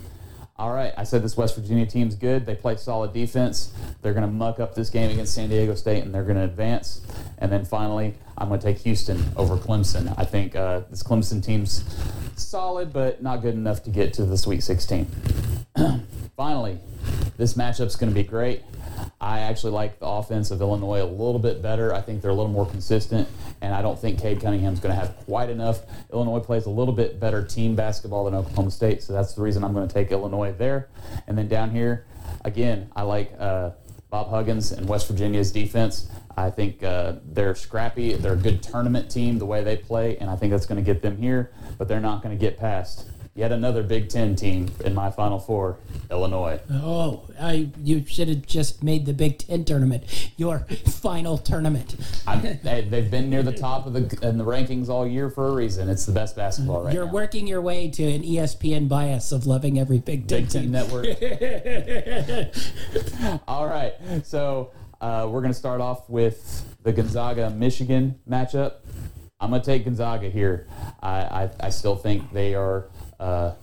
[0.61, 2.45] All right, I said this West Virginia team's good.
[2.45, 3.73] They play solid defense.
[4.03, 6.43] They're going to muck up this game against San Diego State, and they're going to
[6.43, 7.01] advance.
[7.39, 10.13] And then finally, I'm going to take Houston over Clemson.
[10.19, 11.83] I think uh, this Clemson team's
[12.35, 15.07] solid, but not good enough to get to the Sweet 16.
[16.37, 16.77] finally,
[17.37, 18.61] this matchup's going to be great.
[19.21, 21.93] I actually like the offense of Illinois a little bit better.
[21.93, 23.29] I think they're a little more consistent,
[23.61, 25.81] and I don't think Cade Cunningham's going to have quite enough.
[26.11, 29.63] Illinois plays a little bit better team basketball than Oklahoma State, so that's the reason
[29.63, 30.89] I'm going to take Illinois there.
[31.27, 32.07] And then down here,
[32.43, 33.71] again, I like uh,
[34.09, 36.09] Bob Huggins and West Virginia's defense.
[36.35, 38.13] I think uh, they're scrappy.
[38.15, 40.85] They're a good tournament team the way they play, and I think that's going to
[40.85, 44.69] get them here, but they're not going to get past yet another Big Ten team
[44.83, 45.77] in my Final Four,
[46.09, 46.59] Illinois.
[46.71, 51.95] Oh, I you should have just made the Big Ten tournament your final tournament.
[52.63, 55.53] They, they've been near the top of the in the rankings all year for a
[55.53, 55.89] reason.
[55.89, 57.13] It's the best basketball right You're now.
[57.13, 60.71] working your way to an ESPN bias of loving every Big Ten Big Ten team.
[60.71, 61.05] Network.
[63.47, 68.75] all right, so uh, we're going to start off with the Gonzaga Michigan matchup.
[69.39, 70.67] I'm going to take Gonzaga here.
[71.01, 72.89] I, I, I still think they are
[73.21, 73.53] uh,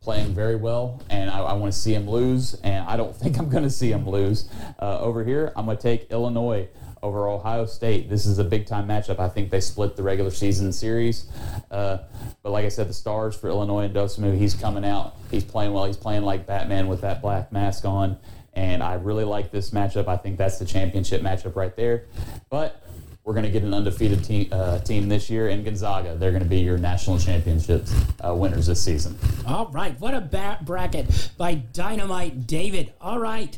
[0.00, 3.38] playing very well, and I, I want to see him lose, and I don't think
[3.38, 4.48] I'm going to see him lose.
[4.80, 6.68] Uh, over here, I'm going to take Illinois
[7.02, 8.08] over Ohio State.
[8.10, 9.18] This is a big time matchup.
[9.18, 11.26] I think they split the regular season series.
[11.70, 11.98] Uh,
[12.42, 15.16] but like I said, the stars for Illinois and Dosunmu, he's coming out.
[15.30, 15.86] He's playing well.
[15.86, 18.18] He's playing like Batman with that black mask on.
[18.52, 20.08] And I really like this matchup.
[20.08, 22.04] I think that's the championship matchup right there.
[22.50, 22.82] But
[23.30, 26.16] we're going to get an undefeated team, uh, team this year in Gonzaga.
[26.16, 27.94] They're going to be your national championships
[28.26, 29.16] uh, winners this season.
[29.46, 32.92] All right, what a bracket by Dynamite David.
[33.00, 33.56] All right,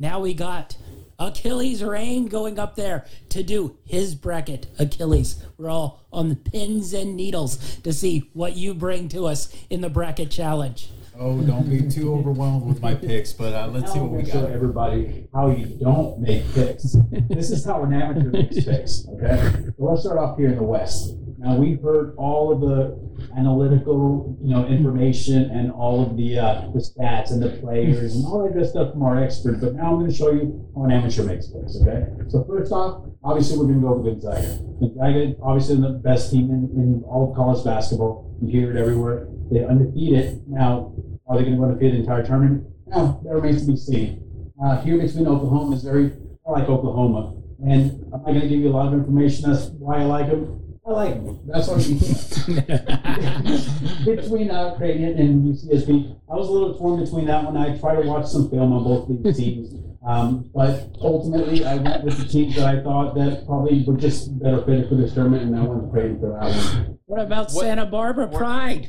[0.00, 0.76] now we got
[1.20, 4.66] Achilles Rain going up there to do his bracket.
[4.80, 9.54] Achilles, we're all on the pins and needles to see what you bring to us
[9.70, 10.88] in the bracket challenge.
[11.18, 14.22] Oh, don't be too overwhelmed with my picks, but uh, let's see what I'm we
[14.22, 14.50] going to show got.
[14.50, 16.96] everybody how you don't make picks.
[17.28, 19.06] this is how an amateur makes picks.
[19.08, 21.14] Okay, so let's start off here in the West.
[21.38, 22.98] Now we've heard all of the
[23.36, 28.24] analytical, you know, information and all of the uh, the stats and the players and
[28.24, 29.60] all that good stuff from our experts.
[29.60, 31.76] But now I'm going to show you how an amateur makes picks.
[31.76, 34.58] Okay, so first off, obviously we're going to go with Gonzaga.
[34.80, 38.34] Gonzaga, obviously the best team in, in all of college basketball.
[38.40, 39.28] You hear it everywhere.
[39.52, 40.48] They're undefeated.
[40.48, 40.94] Now,
[41.26, 42.64] are they going to go undefeated the entire tournament?
[42.86, 44.50] No, that remains to be seen.
[44.62, 46.12] Uh, here between Oklahoma is very,
[46.46, 47.34] I like Oklahoma.
[47.62, 50.04] And I'm not going to give you a lot of information as to why I
[50.04, 50.58] like them.
[50.86, 51.38] I like them.
[51.46, 51.78] That's what
[53.04, 56.18] I'm between uh, Creighton and UCSB.
[56.30, 57.56] I was a little torn between that one.
[57.56, 59.74] I tried to watch some film on both these teams.
[60.04, 64.36] Um, but ultimately, I went with the teams that I thought that probably were just
[64.42, 66.91] better fitted for this tournament, and I went to Creighton for that one.
[67.12, 68.88] What about Santa Barbara Pride?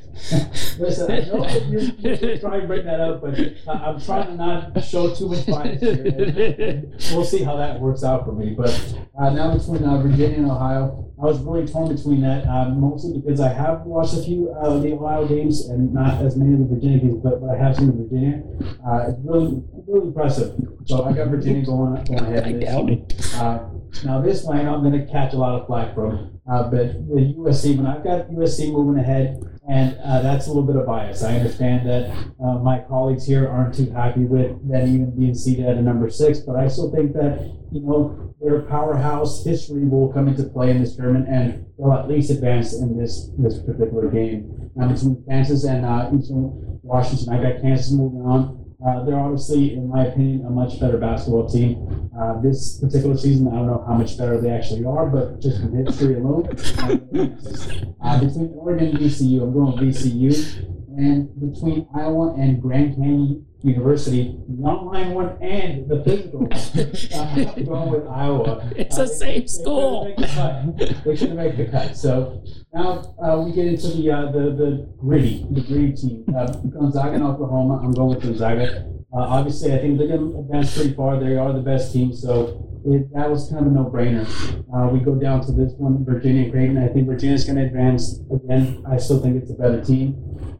[0.79, 4.27] Listen, I know that you're, you're trying to bring that up, but I- I'm trying
[4.27, 6.83] to not show too much bias here.
[7.11, 8.51] We'll see how that works out for me.
[8.57, 8.71] But
[9.19, 13.19] uh, now between uh, Virginia and Ohio, I was really torn between that, uh, mostly
[13.19, 16.53] because I have watched a few uh, of the Ohio games and not as many
[16.53, 18.41] of the Virginia games, but, but I have seen the Virginia.
[18.87, 20.55] Uh, it's really, really impressive.
[20.85, 22.45] So I got Virginia going, going ahead.
[22.45, 23.35] I doubt it.
[23.35, 23.65] Uh,
[24.05, 27.33] now this line I'm going to catch a lot of flack from, uh, but the
[27.37, 31.23] USC when I've got USC moving ahead, and uh, that's a little bit of bias.
[31.23, 32.09] I understand that
[32.43, 36.09] uh, my colleagues here aren't too happy with them even being seated at a number
[36.09, 37.39] six, but I still think that
[37.71, 42.09] you know their powerhouse history will come into play in this tournament, and they'll at
[42.09, 44.71] least advance in this this particular game.
[44.75, 48.59] Now between Kansas and uh, Eastern Washington, I got Kansas moving on.
[48.85, 51.92] Uh, they're obviously, in my opinion, a much better basketball team.
[52.23, 55.59] Uh, this particular season, I don't know how much better they actually are, but just
[55.59, 56.47] from history alone,
[58.01, 60.69] uh, between Oregon and VCU, I'm going with VCU.
[60.95, 66.55] And between Iowa and Grand Canyon University, the online one and the physical, uh,
[67.57, 68.71] I'm going with Iowa.
[68.75, 70.05] It's the Uh, same school.
[70.05, 71.35] They couldn't make the cut.
[71.35, 71.97] Make the cut.
[71.97, 72.43] So
[72.75, 76.25] now uh, we get into the uh, the the gritty, the gritty team.
[76.29, 77.81] Uh, Gonzaga and Oklahoma.
[77.83, 78.92] I'm going with Gonzaga.
[79.15, 81.19] Uh, obviously, I think they're going to advance pretty far.
[81.19, 84.25] They are the best team, so it, that was kind of a no-brainer.
[84.73, 86.77] Uh, we go down to this one, Virginia Creighton.
[86.77, 88.83] I think Virginia's going to advance again.
[88.89, 90.15] I still think it's a better team.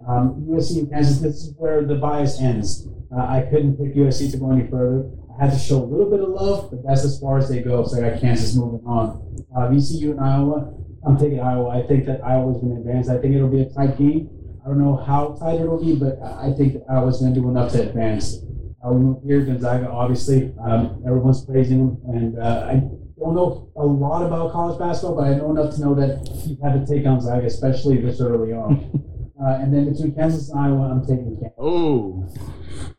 [0.07, 1.19] Um, USC and Kansas.
[1.19, 2.87] This is where the bias ends.
[3.15, 5.09] Uh, I couldn't pick USC to go any further.
[5.33, 7.61] I had to show a little bit of love, but that's as far as they
[7.61, 7.83] go.
[7.85, 9.45] So I got Kansas moving on.
[9.55, 10.73] Uh, VCU and Iowa.
[11.05, 11.69] I'm taking Iowa.
[11.69, 13.09] I think that Iowa's going to advance.
[13.09, 14.29] I think it'll be a tight game.
[14.63, 17.39] I don't know how tight it'll be, but I I think that Iowa's going to
[17.39, 18.37] do enough to advance.
[18.83, 20.53] Uh, we move here, Gonzaga, obviously.
[20.61, 22.73] Um, everyone's praising them, and uh, I
[23.19, 26.57] don't know a lot about college basketball, but I know enough to know that you
[26.63, 29.01] have to take on Gonzaga, especially this early on.
[29.43, 31.57] Uh, and then between Kansas and Iowa, I'm taking Kansas.
[31.57, 32.29] Oh,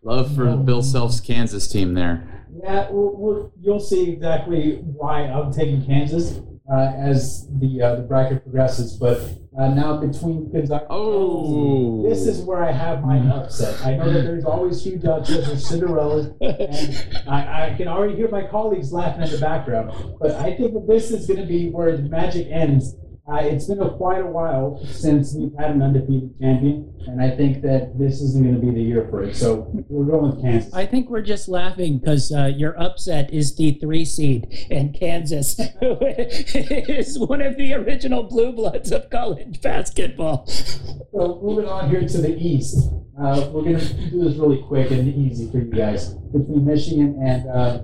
[0.03, 2.44] love for Bill Self's Kansas team there.
[2.62, 8.03] Yeah, we'll, we'll, you'll see exactly why I'm taking Kansas uh, as the uh, the
[8.03, 8.96] bracket progresses.
[8.96, 9.18] But
[9.59, 12.03] uh, now between Gonzaga, Oh.
[12.09, 13.85] this is where I have my upset.
[13.85, 18.29] I know that there's always huge upsets or Cinderellas, and I, I can already hear
[18.29, 19.92] my colleagues laughing in the background.
[20.20, 22.96] But I think that this is going to be where the magic ends.
[23.26, 27.30] Uh, it's been a quite a while since we've had an undefeated champion, and I
[27.34, 29.34] think that this isn't going to be the year for it.
[29.34, 30.74] So we're going with Kansas.
[30.74, 35.58] I think we're just laughing because uh, your upset is the three seed, and Kansas
[35.80, 40.46] is one of the original blue bloods of college basketball.
[40.46, 44.90] So moving on here to the east, uh, we're going to do this really quick
[44.90, 46.12] and easy for you guys.
[46.12, 47.82] Between Michigan and uh,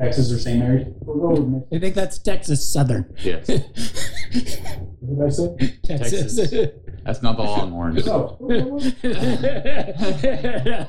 [0.00, 0.58] Texas or St.
[0.58, 1.68] Mary's, we'll go with Michigan.
[1.70, 3.14] I think that's Texas Southern.
[3.22, 3.46] Yes,
[5.00, 5.78] What did I say?
[5.82, 6.36] Texas.
[7.04, 8.06] that's not the Longhorns.
[8.06, 8.38] No.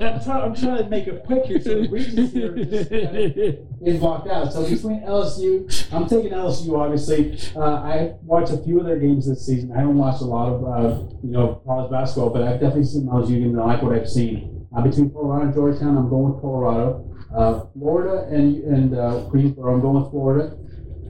[0.05, 3.99] I'm, trying, I'm trying to make it quick here so the regions here just is
[3.99, 4.53] blocked out.
[4.53, 6.77] So between LSU, I'm taking LSU.
[6.77, 9.71] Obviously, uh, I watched a few of their games this season.
[9.73, 13.07] I haven't watched a lot of uh, you know college basketball, but I've definitely seen
[13.07, 14.67] LSU and I like what I've seen.
[14.75, 17.11] Uh, between Colorado and Georgetown, I'm going with Colorado.
[17.35, 20.57] Uh, Florida and and uh, Greensboro, I'm going with Florida.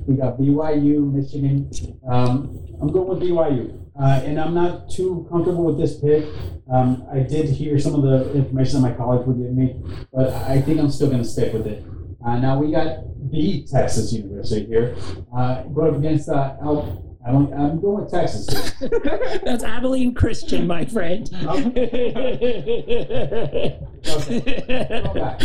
[0.08, 1.70] We got BYU, Michigan.
[2.08, 3.82] Um, I'm going with BYU.
[4.00, 6.26] Uh, and I'm not too comfortable with this pick.
[6.72, 10.34] Um, I did hear some of the information that my colleagues would give me, but
[10.34, 11.84] I think I'm still going to stick with it.
[12.26, 12.98] Uh, now we got
[13.32, 14.96] the Texas University here.
[15.36, 18.46] Uh, go up against uh, Al- I I'm going with Texas.
[19.44, 21.28] That's Abilene Christian, my friend.
[21.48, 23.80] Okay.
[24.04, 25.42] Go back.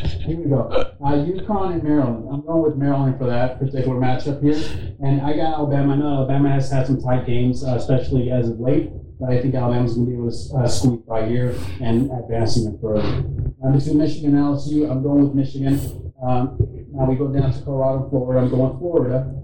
[0.00, 0.62] Here we go.
[0.62, 2.28] Uh, UConn and Maryland.
[2.32, 4.56] I'm going with Maryland for that particular matchup here.
[5.00, 5.92] And I got Alabama.
[5.92, 8.90] I know Alabama has had some tight games, uh, especially as of late.
[9.18, 12.56] But I think Alabama's going to be able to uh, squeak by here and advance
[12.56, 13.02] even further.
[13.62, 16.12] Uh, between Michigan and LSU, I'm going with Michigan.
[16.22, 16.56] Um,
[16.92, 18.40] now we go down to Colorado, Florida.
[18.40, 19.34] I'm going Florida.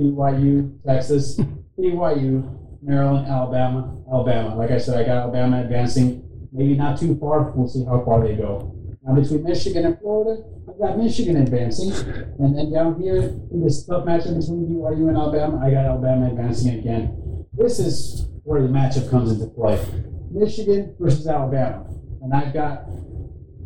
[0.00, 1.38] BYU, Texas,
[1.78, 4.56] BYU, Maryland, Alabama, Alabama.
[4.56, 6.26] Like I said, I got Alabama advancing.
[6.52, 7.52] Maybe not too far.
[7.52, 8.74] We'll see how far they go.
[9.02, 11.90] Now between Michigan and Florida, I've got Michigan advancing,
[12.38, 16.28] and then down here in this tough matchup between BYU and Alabama, I got Alabama
[16.28, 17.46] advancing again.
[17.54, 19.82] This is where the matchup comes into play:
[20.30, 21.86] Michigan versus Alabama,
[22.20, 22.84] and I've got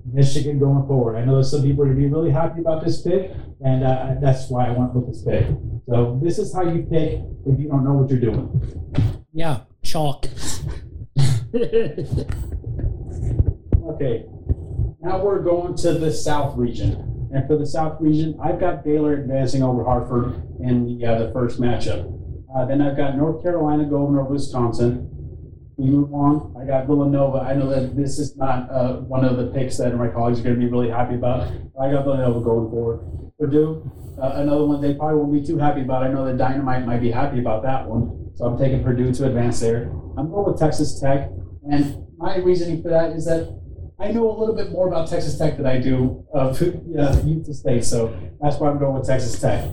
[0.06, 1.16] Michigan going forward.
[1.16, 3.32] I know some people are going to be really happy about this pick,
[3.64, 5.46] and uh, that's why I went with this pick.
[5.88, 8.48] So this is how you pick if you don't know what you're doing.
[9.32, 10.26] Yeah, chalk.
[13.84, 14.24] Okay,
[15.04, 17.28] now we're going to the South region.
[17.32, 21.32] And for the South region, I've got Baylor advancing over Hartford in the, uh, the
[21.32, 22.10] first matchup.
[22.54, 25.10] Uh, then I've got North Carolina going over Wisconsin.
[25.76, 26.54] We move on.
[26.58, 27.38] I got Villanova.
[27.38, 30.44] I know that this is not uh, one of the picks that my colleagues are
[30.44, 31.52] going to be really happy about.
[31.78, 33.32] I got Villanova going forward.
[33.38, 33.90] Purdue,
[34.22, 36.04] uh, another one they probably won't be too happy about.
[36.04, 38.30] I know that Dynamite might be happy about that one.
[38.36, 39.90] So I'm taking Purdue to advance there.
[40.16, 41.28] I'm going with Texas Tech.
[41.68, 43.60] And my reasoning for that is that
[43.98, 47.52] I know a little bit more about Texas Tech than I do of uh, Utah
[47.52, 47.84] State.
[47.84, 49.70] So that's why I'm going with Texas Tech.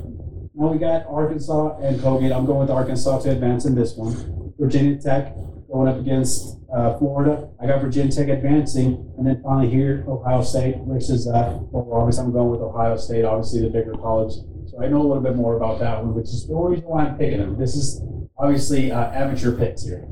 [0.54, 2.32] Now we got Arkansas and Colgate.
[2.32, 4.54] I'm going with Arkansas to advance in this one.
[4.60, 5.34] Virginia Tech
[5.72, 7.50] going up against uh, Florida.
[7.60, 11.28] I got Virginia Tech advancing, and then finally here Ohio State versus.
[11.28, 14.34] Uh, obviously I'm going with Ohio State, obviously the bigger college.
[14.68, 17.06] So I know a little bit more about that one, which is the reason why
[17.06, 17.58] I'm picking them.
[17.58, 18.02] This is
[18.38, 20.06] obviously uh, amateur picks here.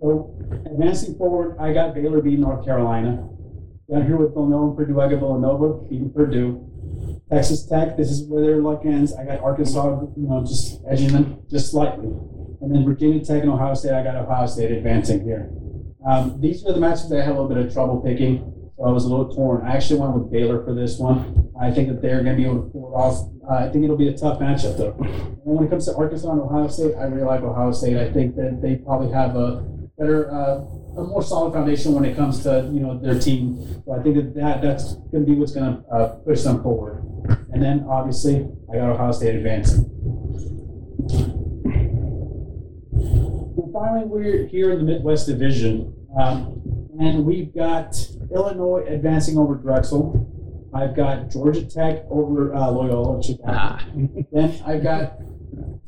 [0.00, 3.28] So advancing forward, I got Baylor beating North Carolina.
[3.90, 6.64] Down here with Villanova Purdue, I got Villanova beating Purdue.
[7.30, 9.14] Texas Tech, this is where their luck ends.
[9.14, 12.08] I got Arkansas, you know, just edging them just slightly.
[12.60, 15.50] And then Virginia Tech and Ohio State, I got Ohio State advancing here.
[16.06, 18.84] Um, these are the matches that I had a little bit of trouble picking, so
[18.84, 19.66] I was a little torn.
[19.66, 21.50] I actually went with Baylor for this one.
[21.60, 23.28] I think that they're going to be able to pull it off.
[23.48, 24.96] Uh, I think it'll be a tough matchup, though.
[24.98, 27.96] And when it comes to Arkansas and Ohio State, I really like Ohio State.
[27.96, 29.64] I think that they probably have a
[29.98, 30.60] better, uh,
[30.96, 33.82] a more solid foundation when it comes to you know their team.
[33.84, 36.62] So I think that, that that's going to be what's going to uh, push them
[36.62, 37.04] forward.
[37.52, 39.84] And then obviously, I got Ohio State advancing.
[43.56, 47.94] And finally, we're here in the Midwest Division, um, and we've got
[48.32, 50.34] Illinois advancing over Drexel.
[50.74, 53.52] I've got Georgia Tech over uh, Loyola Chicago.
[53.52, 53.84] Ah.
[54.30, 55.18] Then I've got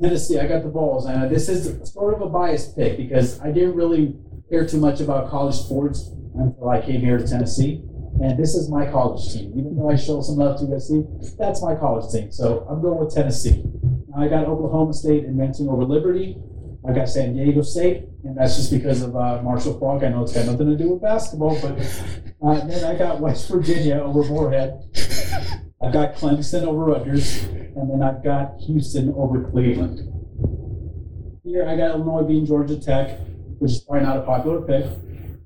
[0.00, 0.38] Tennessee.
[0.38, 3.50] I got the balls, and uh, this is sort of a biased pick because I
[3.50, 4.16] didn't really
[4.48, 7.82] care too much about college sports until I came here to Tennessee.
[8.22, 9.52] And this is my college team.
[9.56, 12.30] Even though I show some love to USC, that's my college team.
[12.30, 13.64] So I'm going with Tennessee.
[14.16, 16.36] I got Oklahoma State advancing over Liberty.
[16.86, 20.02] I got San Diego State, and that's just because of uh, Marshall Faulk.
[20.02, 21.78] I know it's got nothing to do with basketball, but
[22.42, 24.80] uh, then I got West Virginia over Morehead.
[25.82, 27.44] I've got Clemson over Rutgers,
[27.80, 30.00] and then I've got Houston over Cleveland.
[31.42, 33.18] Here I got Illinois beating Georgia Tech,
[33.58, 34.86] which is probably not a popular pick.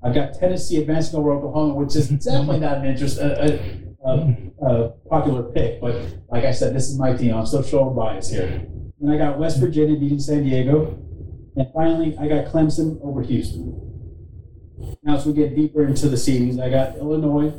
[0.03, 3.59] I've got Tennessee advancing over Oklahoma, which is definitely not an interest, a,
[4.05, 5.79] a, a, popular pick.
[5.79, 5.95] But
[6.29, 7.33] like I said, this is my team.
[7.33, 8.67] I'm still showing bias here.
[8.99, 10.99] And I got West Virginia beating San Diego,
[11.55, 13.81] and finally I got Clemson over Houston.
[15.03, 17.53] Now, as we get deeper into the seedings, I got Illinois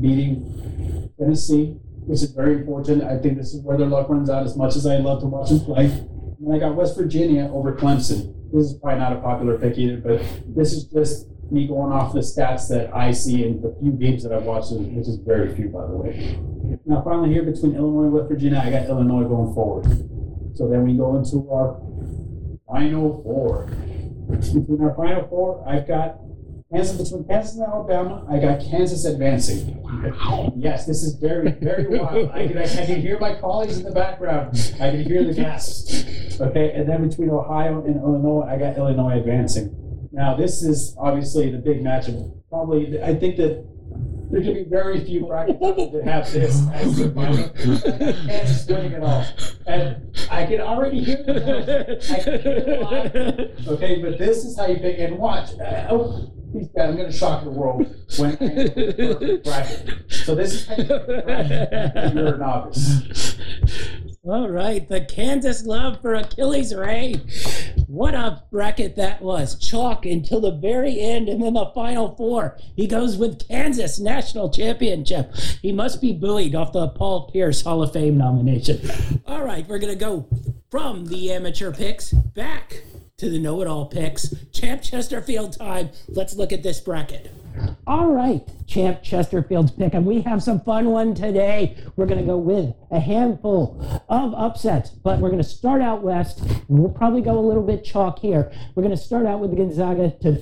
[0.00, 1.76] beating Tennessee,
[2.06, 3.02] which is very important.
[3.02, 5.26] I think this is where their luck runs out as much as I love to
[5.26, 5.86] watch them play.
[5.86, 8.32] And I got West Virginia over Clemson.
[8.52, 10.22] This is probably not a popular pick either, but
[10.54, 14.22] this is just me going off the stats that I see in the few games
[14.22, 16.38] that I've watched, which is very few, by the way.
[16.86, 19.84] Now, finally, here between Illinois and West Virginia, I got Illinois going forward.
[20.54, 21.80] So then we go into our
[22.66, 23.66] final four.
[24.28, 26.18] Between our final four, I've got
[26.72, 28.26] Kansas between Kansas and Alabama.
[28.28, 29.82] I got Kansas advancing.
[30.56, 32.30] Yes, this is very, very wild.
[32.30, 34.56] I can, I can hear my colleagues in the background.
[34.80, 36.40] I can hear the gasps.
[36.40, 40.08] Okay, and then between Ohio and Illinois, I got Illinois advancing.
[40.12, 42.32] Now, this is obviously the big matchup.
[42.50, 43.64] Probably, I think that
[44.30, 47.48] there's going to be very few brackets that have this as the final.
[48.26, 49.24] Kansas winning it all.
[49.68, 53.68] And I can already hear the I can hear the laugh.
[53.68, 54.98] Okay, but this is how you pick.
[54.98, 55.50] And watch.
[55.60, 56.45] Uh, oh, please, God,
[56.78, 57.86] I'm going to shock the world
[58.18, 58.36] when
[59.42, 59.94] bracket.
[60.08, 60.88] So this is
[62.14, 63.36] you're a novice.
[64.24, 67.14] All right, the Kansas love for Achilles Ray.
[67.86, 69.56] What a bracket that was.
[69.56, 72.58] Chalk until the very end, and then the final four.
[72.74, 75.32] He goes with Kansas National Championship.
[75.62, 78.80] He must be buoyed off the Paul Pierce Hall of Fame nomination.
[79.26, 80.26] All right, we're going to go
[80.70, 82.82] from the amateur picks back
[83.18, 84.34] to the know it all picks.
[84.52, 85.88] Champ Chesterfield time.
[86.08, 87.32] Let's look at this bracket.
[87.86, 91.74] All right, Champ Chesterfield's pick, and we have some fun one today.
[91.96, 96.02] We're going to go with a handful of upsets, but we're going to start out
[96.02, 96.42] west.
[96.68, 98.52] We'll probably go a little bit chalk here.
[98.74, 100.36] We're going to start out with Gonzaga to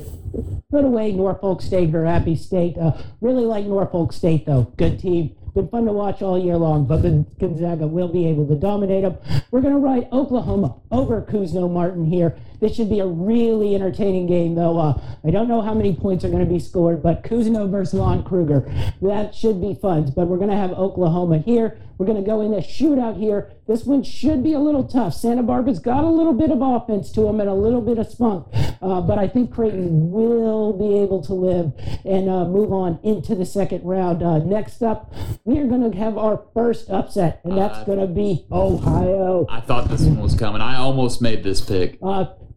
[0.68, 2.77] put away Norfolk State or Appy State.
[2.77, 4.72] Uh, really like Norfolk State, though.
[4.77, 5.37] Good team.
[5.55, 9.05] been fun to watch all year long, but the Gonzaga will be able to dominate
[9.05, 9.18] them.
[9.53, 12.37] We're going to ride Oklahoma over Cuonzo Martin here.
[12.64, 14.78] This should be a really entertaining game, though.
[14.78, 17.92] Uh, I don't know how many points are going to be scored, but Cuonzo versus
[17.92, 18.64] Lon Kruger.
[19.02, 20.10] That should be fun.
[20.16, 21.78] But we're going to have Oklahoma here.
[21.98, 23.52] We're going to go in a shootout here.
[23.68, 25.12] This one should be a little tough.
[25.12, 28.08] Santa Barbara's got a little bit of offense to them and a little bit of
[28.08, 28.46] spunk,
[28.82, 31.72] uh, but I think Creighton will be able to live
[32.04, 34.22] and uh, move on into the second round.
[34.22, 35.12] Uh, next up,
[35.44, 39.46] we are going to have our first upset, and that's Uh, going to be Ohio.
[39.48, 40.60] I thought this one was coming.
[40.62, 41.98] I almost made this pick.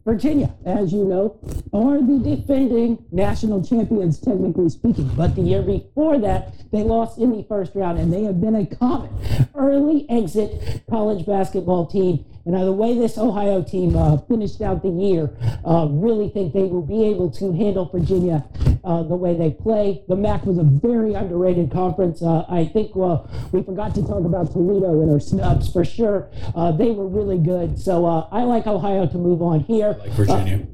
[0.08, 1.38] Virginia, as you know,
[1.74, 5.06] are the defending national champions, technically speaking.
[5.08, 8.54] But the year before that, they lost in the first round, and they have been
[8.54, 9.10] a common
[9.54, 12.24] early exit college basketball team.
[12.48, 15.30] And uh, the way this Ohio team uh, finished out the year,
[15.66, 18.42] uh, really think they will be able to handle Virginia
[18.84, 20.02] uh, the way they play.
[20.08, 22.22] The MAC was a very underrated conference.
[22.22, 26.30] Uh, I think well, we forgot to talk about Toledo and our snubs for sure.
[26.56, 27.78] Uh, they were really good.
[27.78, 29.98] So uh, I like Ohio to move on here.
[29.98, 30.66] Like Virginia.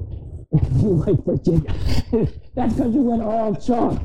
[0.51, 0.59] You
[1.05, 1.73] like Virginia.
[2.55, 4.01] That's because you went all chalk.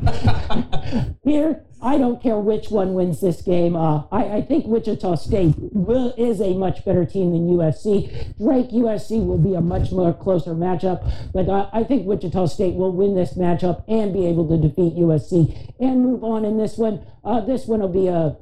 [1.25, 3.77] Here, I don't care which one wins this game.
[3.77, 8.37] Uh, I, I think Wichita State will, is a much better team than USC.
[8.39, 12.75] Drake USC will be a much more closer matchup, but uh, I think Wichita State
[12.75, 16.77] will win this matchup and be able to defeat USC and move on in this
[16.77, 17.07] one.
[17.23, 18.37] Uh, this one will be a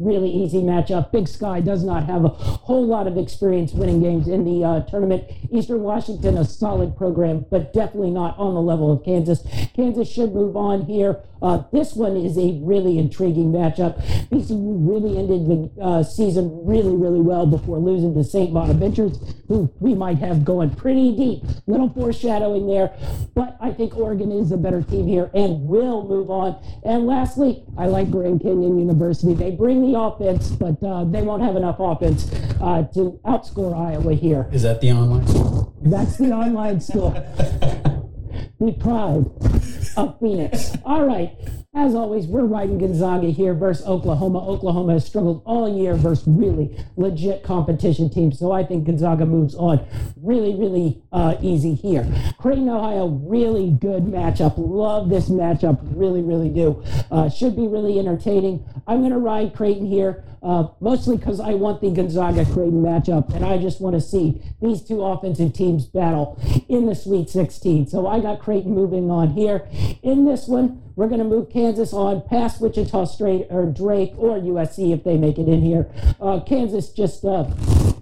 [0.00, 1.12] really easy matchup.
[1.12, 4.80] Big Sky does not have a whole lot of experience winning games in the uh,
[4.84, 5.24] tournament.
[5.52, 9.46] Eastern Washington, a solid program, but definitely not on the level of Kansas.
[9.74, 11.20] Kansas should move on here.
[11.42, 14.00] Uh, this one is a really intriguing matchup.
[14.28, 18.52] VCU really ended the uh, season really, really well before losing to St.
[18.52, 19.18] Bonaventure's,
[19.48, 21.42] who we might have going pretty deep.
[21.66, 22.94] Little foreshadowing there,
[23.34, 26.62] but I think Oregon is a better team here and will move on.
[26.84, 29.34] And lastly, I like Grand Canyon University.
[29.34, 32.30] They bring the offense, but uh, they won't have enough offense
[32.60, 34.48] uh, to outscore Iowa here.
[34.52, 35.74] Is that the online school?
[35.82, 37.10] That's the online school.
[38.60, 40.76] Be proud of Phoenix.
[40.84, 41.36] All right.
[41.72, 44.44] As always, we're riding Gonzaga here versus Oklahoma.
[44.44, 48.40] Oklahoma has struggled all year versus really legit competition teams.
[48.40, 49.86] So I think Gonzaga moves on
[50.20, 52.06] really, really uh, easy here.
[52.38, 54.54] Creighton, Ohio, really good matchup.
[54.56, 55.78] Love this matchup.
[55.94, 56.82] Really, really do.
[57.10, 58.64] Uh, should be really entertaining.
[58.88, 60.24] I'm going to ride Creighton here.
[60.42, 64.40] Uh, mostly because I want the Gonzaga Creighton matchup, and I just want to see
[64.62, 67.88] these two offensive teams battle in the Sweet 16.
[67.88, 69.68] So I got Creighton moving on here.
[70.02, 74.38] In this one, we're going to move Kansas on past Wichita Straight or Drake or
[74.38, 75.90] USC if they make it in here.
[76.20, 77.44] Uh, Kansas just uh,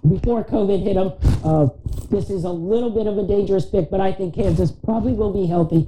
[0.07, 1.13] before COVID hit them.
[1.43, 1.67] Uh,
[2.09, 5.33] this is a little bit of a dangerous pick, but I think Kansas probably will
[5.33, 5.87] be healthy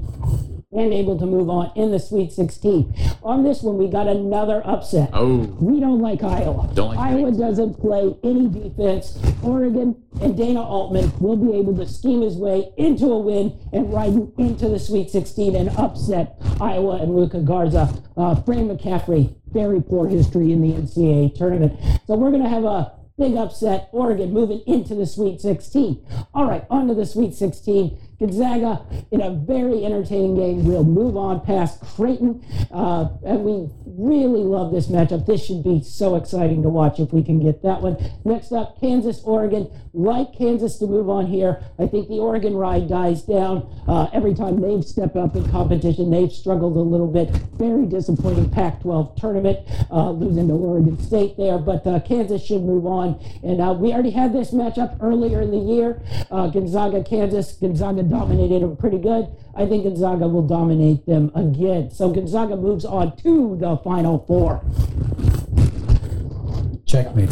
[0.74, 2.94] and able to move on in the Sweet 16.
[3.24, 5.10] On this one, we got another upset.
[5.14, 5.38] Oh.
[5.60, 6.70] We don't like Iowa.
[6.74, 7.38] Don't like Iowa Phoenix.
[7.38, 9.20] doesn't play any defense.
[9.44, 13.92] Oregon and Dana Altman will be able to scheme his way into a win and
[13.94, 17.94] ride into the Sweet 16 and upset Iowa and Luka Garza.
[18.16, 21.80] Uh, Fran McCaffery, very poor history in the NCAA tournament.
[22.08, 23.90] So we're going to have a big upset.
[23.92, 26.06] Oregon moving into the Sweet 16.
[26.34, 27.98] All right, on to the Sweet 16.
[28.22, 30.64] Gonzaga in a very entertaining game.
[30.64, 35.26] We'll move on past Creighton, uh, and we really love this matchup.
[35.26, 37.98] This should be so exciting to watch if we can get that one.
[38.24, 39.70] Next up, Kansas, Oregon.
[39.94, 41.64] Like Kansas to move on here.
[41.80, 46.12] I think the Oregon ride dies down uh, every time they've stepped up in competition.
[46.12, 47.30] They've struggled a little bit.
[47.58, 49.60] Very disappointing Pac-12 tournament,
[49.92, 51.58] uh, losing to Oregon State there.
[51.58, 55.50] But uh, Kansas should move on, and uh, we already had this matchup earlier in
[55.50, 56.02] the year.
[56.30, 57.54] Uh, Gonzaga, Kansas.
[57.54, 59.28] Gonzaga dominated them pretty good.
[59.56, 61.90] I think Gonzaga will dominate them again.
[61.92, 64.62] So Gonzaga moves on to the Final Four.
[66.86, 67.32] Checkmate.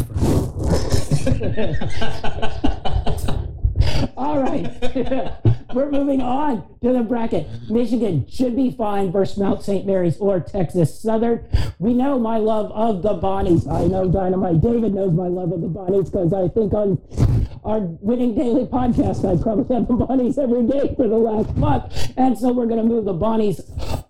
[4.16, 5.56] All right.
[5.74, 7.46] We're moving on to the bracket.
[7.68, 9.86] Michigan should be fine versus Mount St.
[9.86, 11.44] Mary's or Texas Southern.
[11.78, 13.70] We know my love of the Bonnies.
[13.70, 17.00] I know Dynamite David knows my love of the Bonnies because I think on
[17.64, 22.12] our Winning Daily podcast, I probably have the Bonnies every day for the last month.
[22.16, 23.60] And so we're going to move the Bonnies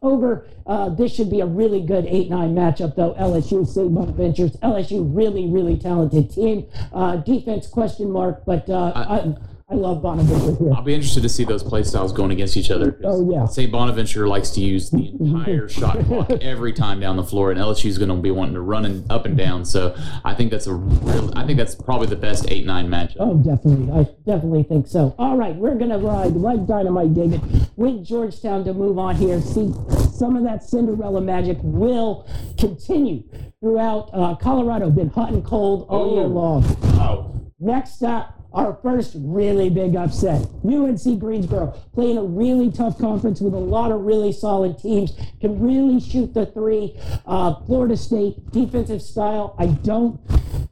[0.02, 0.46] over.
[0.66, 3.14] Uh, this should be a really good 8 9 matchup, though.
[3.14, 3.92] LSU, St.
[3.92, 4.58] Bonaventures.
[4.60, 6.66] LSU, really, really talented team.
[6.92, 9.34] Uh, defense question mark, but uh, I,
[9.70, 10.72] I love Bonaventure here.
[10.74, 12.98] I'll be interested to see those play styles going against each other.
[13.04, 13.46] Oh, yeah.
[13.46, 13.70] St.
[13.70, 17.86] Bonaventure likes to use the entire shot clock every time down the floor, and LSU
[17.86, 19.64] is going to be wanting to run and up and down.
[19.64, 19.94] So
[20.24, 21.32] I think that's a real.
[21.36, 23.16] I think that's probably the best eight nine matchup.
[23.20, 23.92] Oh, definitely.
[23.92, 25.14] I definitely think so.
[25.18, 27.40] All right, we're going to ride like Dynamite David
[27.76, 29.40] with Georgetown to move on here.
[29.40, 29.72] See
[30.12, 33.22] some of that Cinderella magic will continue
[33.60, 34.90] throughout uh, Colorado.
[34.90, 36.26] Been hot and cold all year Oh.
[36.26, 36.64] long.
[36.98, 40.46] Oh, Next up, our first really big upset.
[40.64, 45.12] UNC Greensboro playing a really tough conference with a lot of really solid teams.
[45.40, 46.98] Can really shoot the three.
[47.26, 49.54] Uh, Florida State defensive style.
[49.58, 50.20] I don't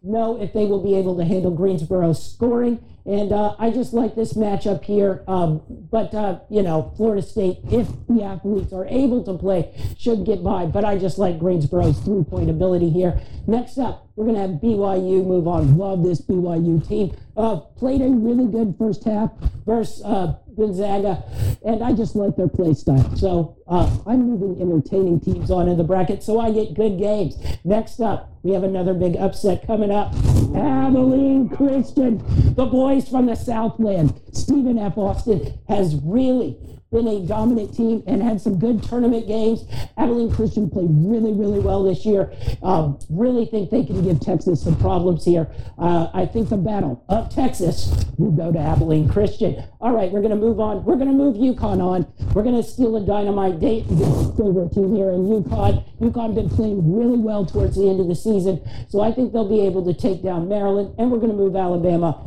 [0.03, 2.83] know if they will be able to handle Greensboro's scoring.
[3.09, 5.25] And uh, I just like this matchup here.
[5.27, 10.27] Um, but, uh, you know, Florida State, if the athletes are able to play, should
[10.27, 10.67] get by.
[10.67, 13.19] But I just like Greensboro's three point ability here.
[13.47, 15.79] Next up, we're going to have BYU move on.
[15.79, 17.17] Love this BYU team.
[17.35, 19.31] Uh, played a really good first half
[19.65, 21.23] versus uh, Gonzaga,
[21.65, 23.17] and I just like their play style.
[23.17, 27.37] So uh, I'm moving entertaining teams on in the bracket, so I get good games.
[27.65, 30.13] Next up, we have another big upset coming up.
[30.55, 32.19] Abilene Christian,
[32.55, 34.21] the boys from the Southland.
[34.33, 34.99] Stephen F.
[34.99, 36.59] Austin has really
[36.91, 39.65] been a dominant team and had some good tournament games.
[39.97, 42.33] Abilene Christian played really, really well this year.
[42.63, 45.49] Um, really think they can give Texas some problems here.
[45.79, 49.63] Uh, I think the battle of Texas will go to Abilene Christian.
[49.81, 50.85] All right, we're going to move on.
[50.85, 52.11] We're going to move UConn on.
[52.35, 53.85] We're going to steal a dynamite date.
[53.87, 55.85] Favorite team here in UConn.
[56.01, 59.49] UConn been playing really well towards the end of the season, so I think they'll
[59.49, 62.25] be able to take down Maryland, and we're going to move Alabama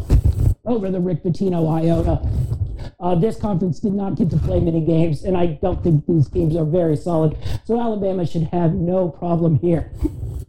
[0.65, 2.60] over the Rick Pitino Iona.
[3.01, 6.29] Uh, this conference did not get to play many games, and I don't think these
[6.29, 7.35] teams are very solid.
[7.65, 9.91] So Alabama should have no problem here.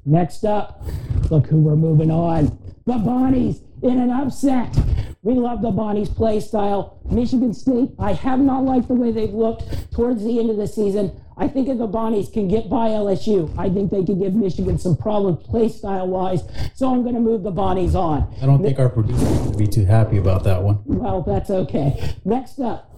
[0.04, 0.84] Next up,
[1.30, 2.58] look who we're moving on.
[2.84, 4.76] The Bonnies in an upset.
[5.24, 6.98] We love the Bonnies play style.
[7.08, 10.66] Michigan State, I have not liked the way they've looked towards the end of the
[10.66, 11.12] season.
[11.36, 14.78] I think if the Bonnies can get by LSU, I think they could give Michigan
[14.78, 16.42] some problems play style wise.
[16.74, 18.34] So I'm going to move the Bonnies on.
[18.42, 20.80] I don't think our producer would be too happy about that one.
[20.86, 22.16] Well, that's okay.
[22.24, 22.91] Next up,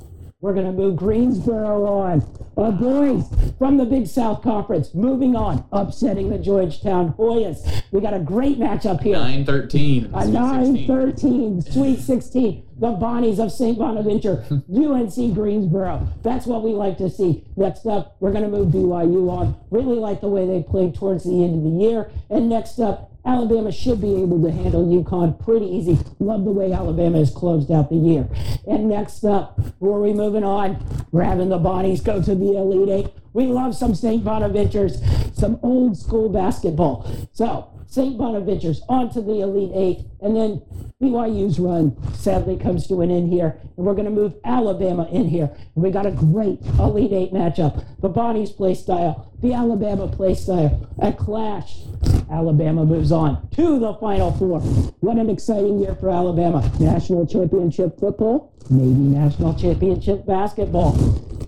[0.44, 2.20] we're going to move Greensboro on.
[2.54, 3.24] Boys
[3.58, 7.82] from the Big South Conference moving on, upsetting the Georgetown Hoyas.
[7.92, 9.16] We got a great matchup here.
[9.16, 10.10] 9 13.
[10.12, 12.66] A 9 13, Sweet 16.
[12.76, 13.78] The Bonnies of St.
[13.78, 16.08] Bonaventure, UNC Greensboro.
[16.22, 17.46] That's what we like to see.
[17.56, 19.56] Next up, we're going to move BYU on.
[19.70, 22.10] Really like the way they played towards the end of the year.
[22.28, 25.98] And next up, Alabama should be able to handle UConn pretty easy.
[26.18, 28.28] Love the way Alabama has closed out the year.
[28.66, 29.58] And next up,
[30.00, 30.84] we moving on?
[31.10, 33.14] We're the Bonnies go to the Elite Eight.
[33.32, 34.22] We love some St.
[34.22, 35.02] Bonaventures,
[35.34, 37.10] some old school basketball.
[37.32, 38.18] So, St.
[38.18, 40.60] Bonaventure's onto the Elite Eight, and then
[41.00, 45.28] BYU's run sadly comes to an end here, and we're going to move Alabama in
[45.28, 45.48] here.
[45.76, 47.84] And we got a great Elite Eight matchup.
[48.00, 51.82] The Bonnies play style, the Alabama play style, a clash.
[52.28, 54.58] Alabama moves on to the Final Four.
[54.58, 56.68] What an exciting year for Alabama.
[56.80, 60.94] National championship football, maybe national championship basketball.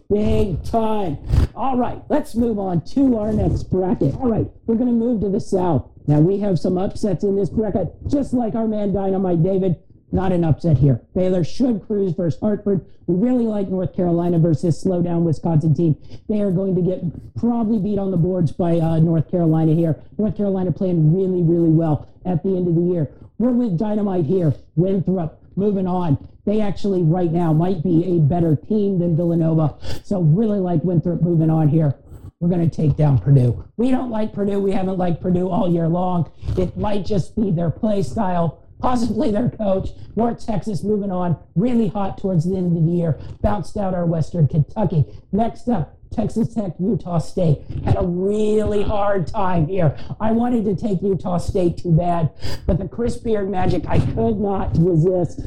[0.09, 1.19] Big time.
[1.57, 4.15] All right, let's move on to our next bracket.
[4.15, 5.91] All right, we're going to move to the South.
[6.07, 9.77] Now, we have some upsets in this bracket, just like our man Dynamite David.
[10.13, 11.01] Not an upset here.
[11.15, 12.87] Baylor should cruise versus Hartford.
[13.07, 15.97] We really like North Carolina versus slow down Wisconsin team.
[16.29, 20.01] They are going to get probably beat on the boards by uh, North Carolina here.
[20.17, 23.11] North Carolina playing really, really well at the end of the year.
[23.39, 24.55] We're with Dynamite here.
[24.77, 26.29] Winthrop moving on.
[26.45, 29.75] They actually right now might be a better team than Villanova.
[30.05, 31.95] So really like Winthrop moving on here.
[32.39, 33.65] We're going to take down Purdue.
[33.79, 34.61] We don't like Purdue.
[34.61, 36.31] We haven't liked Purdue all year long.
[36.59, 39.89] It might just be their play style, possibly their coach.
[40.17, 43.19] North Texas moving on, really hot towards the end of the year.
[43.41, 45.07] Bounced out our Western Kentucky.
[45.33, 47.63] Next up, Texas Tech, Utah State.
[47.87, 49.97] Had a really hard time here.
[50.21, 52.31] I wanted to take Utah State too bad,
[52.67, 55.39] but the Chris Beard magic, I could not resist.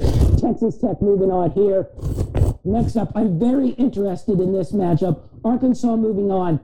[0.41, 1.87] Texas Tech moving on here.
[2.69, 5.21] Next up, I'm very interested in this matchup.
[5.43, 6.59] Arkansas moving on.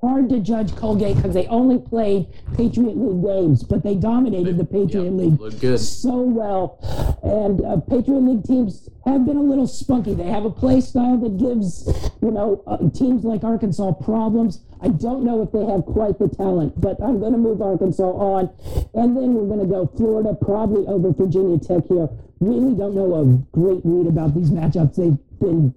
[0.00, 4.64] Hard to judge Colgate because they only played Patriot League games, but they dominated the
[4.64, 5.38] Patriot League
[5.78, 6.78] so well.
[7.22, 10.14] And uh, Patriot League teams have been a little spunky.
[10.14, 11.86] They have a play style that gives,
[12.22, 14.62] you know, uh, teams like Arkansas problems.
[14.80, 18.02] I don't know if they have quite the talent, but I'm going to move Arkansas
[18.02, 18.48] on.
[18.94, 22.08] And then we're going to go Florida, probably over Virginia Tech here.
[22.40, 23.24] Really don't know a
[23.54, 24.96] great read about these matchups.
[24.96, 25.74] They've been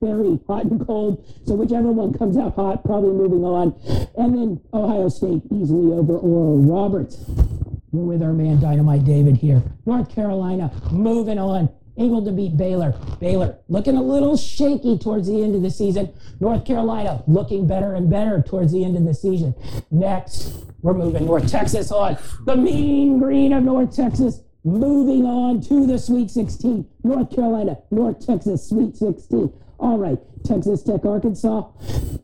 [0.00, 1.22] very hot and cold.
[1.46, 3.74] So whichever one comes out hot, probably moving on.
[4.16, 7.22] And then Ohio State easily over Oral Roberts.
[7.92, 9.62] We're with our man Dynamite David here.
[9.84, 11.68] North Carolina moving on.
[11.98, 12.94] Able to beat Baylor.
[13.20, 16.12] Baylor looking a little shaky towards the end of the season.
[16.40, 19.54] North Carolina looking better and better towards the end of the season.
[19.90, 22.18] Next, we're moving North Texas on.
[22.44, 26.86] The mean green of North Texas moving on to the Sweet 16.
[27.04, 29.52] North Carolina, North Texas, Sweet 16.
[29.78, 31.70] All right, Texas Tech, Arkansas.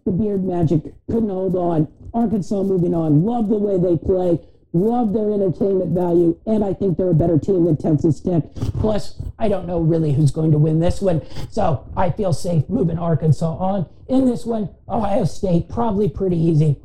[0.04, 1.86] The Beard Magic couldn't hold on.
[2.12, 3.24] Arkansas moving on.
[3.24, 4.40] Love the way they play.
[4.74, 8.42] Love their entertainment value, and I think they're a better team than Texas Tech.
[8.80, 11.20] Plus, I don't know really who's going to win this one,
[11.50, 13.86] so I feel safe moving Arkansas on.
[14.08, 16.80] In this one, Ohio State, probably pretty easy.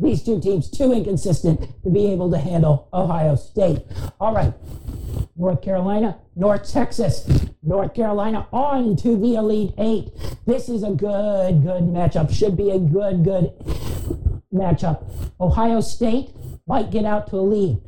[0.00, 3.82] These two teams too inconsistent to be able to handle Ohio State.
[4.18, 4.54] All right,
[5.36, 7.28] North Carolina, North Texas.
[7.62, 10.10] North Carolina on to the Elite Eight.
[10.46, 12.32] This is a good, good matchup.
[12.32, 13.52] Should be a good, good
[14.52, 15.04] matchup.
[15.38, 16.30] Ohio State
[16.66, 17.78] might get out to a lead,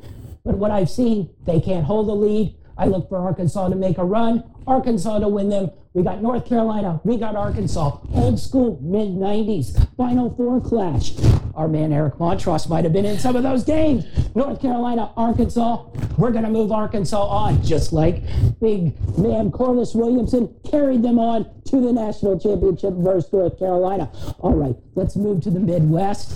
[0.45, 2.55] but what I've seen, they can't hold the lead.
[2.77, 5.71] I look for Arkansas to make a run, Arkansas to win them.
[5.93, 7.97] We got North Carolina, we got Arkansas.
[8.13, 11.13] Old school, mid 90s, Final Four clash.
[11.55, 14.05] Our man Eric Montross might have been in some of those games.
[14.35, 15.85] North Carolina, Arkansas.
[16.17, 18.23] We're going to move Arkansas on, just like
[18.59, 24.11] big man Corliss Williamson carried them on to the national championship versus North Carolina.
[24.39, 26.33] All right, let's move to the Midwest.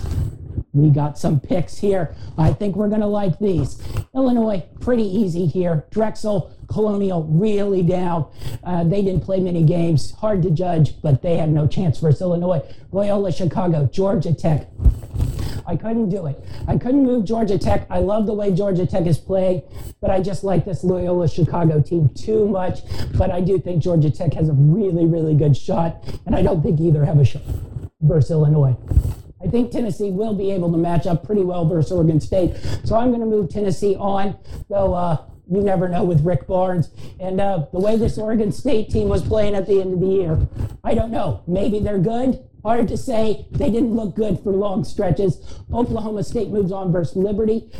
[0.72, 2.14] We got some picks here.
[2.36, 3.82] I think we're going to like these.
[4.14, 5.86] Illinois, pretty easy here.
[5.90, 8.30] Drexel, Colonial, really down.
[8.62, 10.12] Uh, they didn't play many games.
[10.12, 12.62] Hard to judge, but they had no chance versus Illinois.
[12.92, 14.68] Loyola, Chicago, Georgia Tech.
[15.66, 16.42] I couldn't do it.
[16.66, 17.86] I couldn't move Georgia Tech.
[17.90, 19.62] I love the way Georgia Tech is playing,
[20.00, 22.80] but I just like this Loyola Chicago team too much.
[23.16, 26.62] But I do think Georgia Tech has a really, really good shot, and I don't
[26.62, 27.42] think either have a shot
[28.00, 28.76] versus Illinois.
[29.42, 32.56] I think Tennessee will be able to match up pretty well versus Oregon State.
[32.84, 34.36] So I'm going to move Tennessee on,
[34.68, 36.90] though uh, you never know with Rick Barnes.
[37.20, 40.06] And uh, the way this Oregon State team was playing at the end of the
[40.06, 40.48] year,
[40.84, 41.42] I don't know.
[41.46, 42.44] Maybe they're good.
[42.64, 43.46] Hard to say.
[43.52, 45.40] They didn't look good for long stretches.
[45.72, 47.70] Oklahoma State moves on versus Liberty.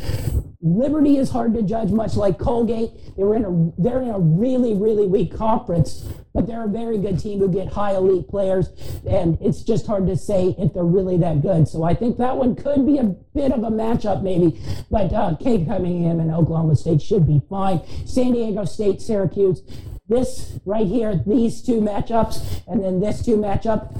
[0.61, 2.91] Liberty is hard to judge, much like Colgate.
[3.15, 6.97] They were in a they're in a really really weak conference, but they're a very
[6.97, 8.67] good team who get high elite players,
[9.07, 11.69] and it's just hard to say if they're really that good.
[11.69, 14.59] So I think that one could be a bit of a matchup maybe,
[14.91, 17.81] but uh, Cade Cunningham and Oklahoma State should be fine.
[18.05, 19.61] San Diego State, Syracuse.
[20.09, 23.93] This right here, these two matchups, and then this two matchup,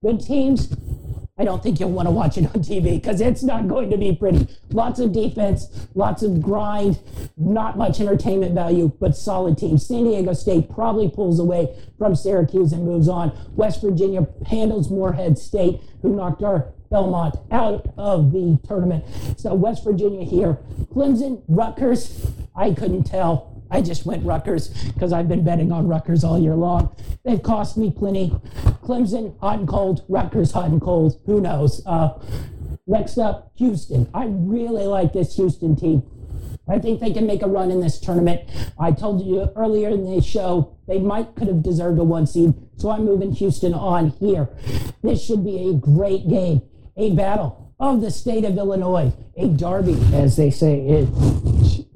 [0.00, 0.68] good teams
[1.42, 3.96] I don't think you'll want to watch it on TV because it's not going to
[3.96, 4.46] be pretty.
[4.70, 7.00] Lots of defense, lots of grind,
[7.36, 9.76] not much entertainment value, but solid team.
[9.76, 13.36] San Diego State probably pulls away from Syracuse and moves on.
[13.56, 19.04] West Virginia handles Morehead State, who knocked our Belmont out of the tournament.
[19.36, 20.60] So West Virginia here.
[20.94, 22.24] Clemson, Rutgers,
[22.54, 23.51] I couldn't tell.
[23.72, 26.94] I just went Rutgers because I've been betting on Rutgers all year long.
[27.24, 28.28] They've cost me plenty.
[28.84, 30.04] Clemson, hot and cold.
[30.08, 31.18] Rutgers, hot and cold.
[31.24, 31.82] Who knows?
[31.86, 32.20] Uh,
[32.86, 34.10] next up, Houston.
[34.12, 36.02] I really like this Houston team.
[36.68, 38.42] I think they can make a run in this tournament.
[38.78, 42.54] I told you earlier in the show they might could have deserved a one seed,
[42.76, 44.48] so I'm moving Houston on here.
[45.02, 46.62] This should be a great game,
[46.96, 50.86] a battle of the state of Illinois, a derby, as they say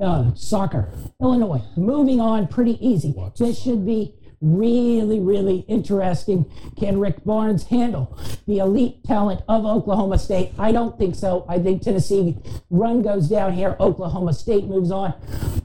[0.00, 0.90] uh, soccer.
[1.20, 3.14] Illinois, moving on pretty easy.
[3.38, 6.50] This should be really, really interesting.
[6.78, 10.52] Can Rick Barnes handle the elite talent of Oklahoma State?
[10.58, 11.44] I don't think so.
[11.48, 12.36] I think Tennessee
[12.70, 13.76] run goes down here.
[13.80, 15.14] Oklahoma State moves on.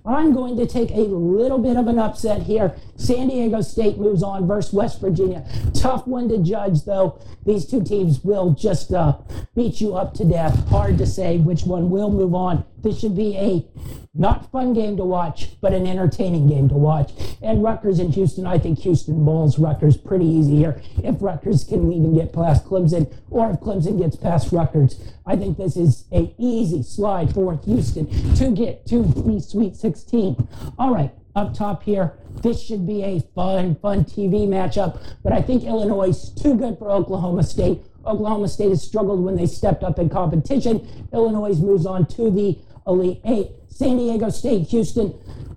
[0.05, 2.75] I'm going to take a little bit of an upset here.
[2.95, 5.45] San Diego State moves on versus West Virginia.
[5.73, 7.19] Tough one to judge, though.
[7.45, 9.17] These two teams will just uh,
[9.55, 10.67] beat you up to death.
[10.69, 12.65] Hard to say which one will move on.
[12.79, 13.65] This should be a
[14.13, 17.11] not fun game to watch, but an entertaining game to watch.
[17.41, 20.81] And Rutgers and Houston, I think Houston bowls Rutgers pretty easy here.
[21.03, 25.57] If Rutgers can even get past Clemson, or if Clemson gets past Rutgers, I think
[25.57, 29.90] this is a easy slide for Houston to get to the Sweet 16.
[30.77, 35.01] All right, up top here, this should be a fun, fun TV matchup.
[35.23, 37.83] But I think Illinois is too good for Oklahoma State.
[38.05, 40.87] Oklahoma State has struggled when they stepped up in competition.
[41.13, 43.51] Illinois moves on to the Elite Eight.
[43.81, 45.09] San Diego State, Houston.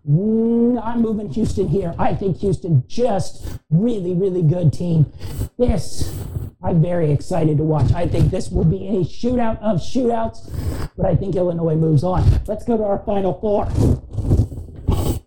[0.08, 1.94] Mm, I'm moving Houston here.
[1.98, 5.12] I think Houston just really, really good team.
[5.58, 6.10] This,
[6.62, 7.92] I'm very excited to watch.
[7.92, 10.50] I think this will be a shootout of shootouts,
[10.96, 12.24] but I think Illinois moves on.
[12.46, 13.66] Let's go to our final four.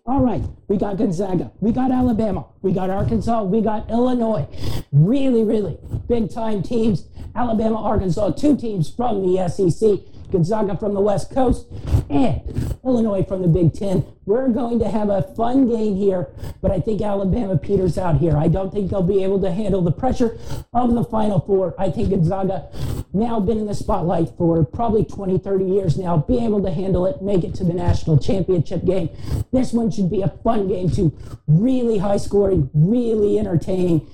[0.04, 4.48] All right, we got Gonzaga, we got Alabama, we got Arkansas, we got Illinois.
[4.90, 5.78] Really, really
[6.08, 7.06] big time teams.
[7.36, 10.00] Alabama, Arkansas, two teams from the SEC.
[10.30, 11.66] Gonzaga from the West Coast,
[12.10, 14.04] and Illinois from the Big Ten.
[14.26, 16.28] We're going to have a fun game here,
[16.60, 18.36] but I think Alabama peters out here.
[18.36, 20.38] I don't think they'll be able to handle the pressure
[20.74, 21.74] of the Final Four.
[21.78, 22.68] I think Gonzaga,
[23.12, 27.06] now been in the spotlight for probably 20, 30 years now, be able to handle
[27.06, 29.08] it, make it to the national championship game.
[29.50, 31.16] This one should be a fun game, too.
[31.46, 34.06] Really high scoring, really entertaining.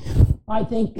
[0.48, 0.96] I think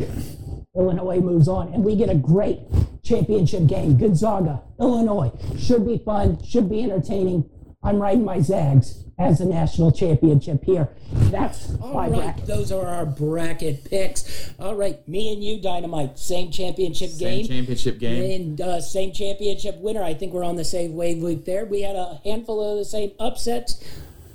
[0.77, 2.61] Illinois moves on and we get a great
[3.03, 3.97] championship game.
[3.97, 5.31] Gonzaga, Illinois.
[5.59, 7.49] Should be fun, should be entertaining.
[7.83, 10.89] I'm riding my Zags as a national championship here.
[11.13, 12.47] That's All my right, bracket.
[12.47, 14.53] those are our bracket picks.
[14.59, 17.45] All right, me and you, Dynamite, same championship Same game.
[17.45, 18.41] Same championship game.
[18.41, 20.03] And uh, same championship winner.
[20.03, 21.67] I think we're on the same wavelength there.
[21.67, 23.85] We had a handful of the same upsets.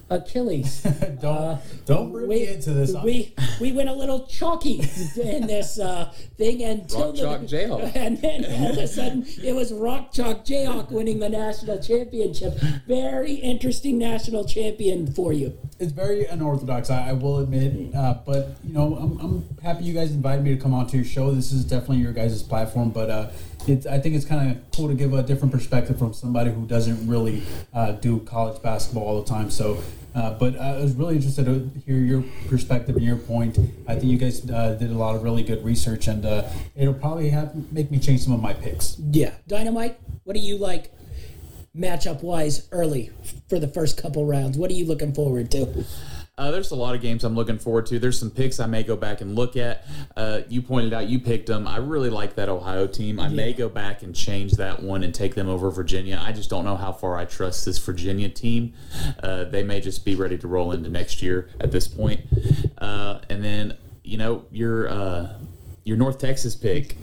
[0.10, 0.82] Achilles.
[1.22, 2.94] don't don't bring me into this.
[3.04, 4.80] We we went a little chalky
[5.22, 7.92] in this uh, thing until Rock Chalk the, Jayhawk.
[7.96, 12.58] and then all of a sudden it was Rock Chalk Jayhawk winning the national championship.
[12.88, 15.58] Very interesting national champion for you.
[15.80, 16.90] it's very unorthodox.
[16.90, 20.56] I, I will admit, uh, but you know, I'm, I'm happy you guys invited me
[20.56, 21.32] to come on to your show.
[21.32, 23.30] This is definitely your guys' platform, but uh,
[23.68, 26.66] it's I think it's kind of cool to give a different perspective from somebody who
[26.66, 27.44] doesn't really
[27.74, 29.50] uh, do college basketball all the time.
[29.50, 29.82] So.
[30.16, 33.60] Uh, but I was really interested to hear your perspective and your point.
[33.88, 36.96] I think you guys uh, did a lot of really good research, and uh, it'll
[36.96, 38.98] probably have make me change some of my picks.
[38.98, 40.00] Yeah, Dynamite.
[40.24, 40.92] What do you like,
[41.78, 43.12] matchup wise, early
[43.50, 44.58] for the first couple rounds?
[44.58, 45.86] What are you looking forward to?
[46.40, 48.00] Uh, there's a lot of games I'm looking forward to.
[48.00, 49.86] There's some picks I may go back and look at.
[50.16, 51.68] Uh, you pointed out you picked them.
[51.68, 53.20] I really like that Ohio team.
[53.20, 56.18] I may go back and change that one and take them over Virginia.
[56.24, 58.74] I just don't know how far I trust this Virginia team.
[59.22, 62.22] Uh, they may just be ready to roll into next year at this point.
[62.78, 63.76] Uh, and then
[64.06, 65.34] you know your uh,
[65.84, 66.96] your North Texas pick.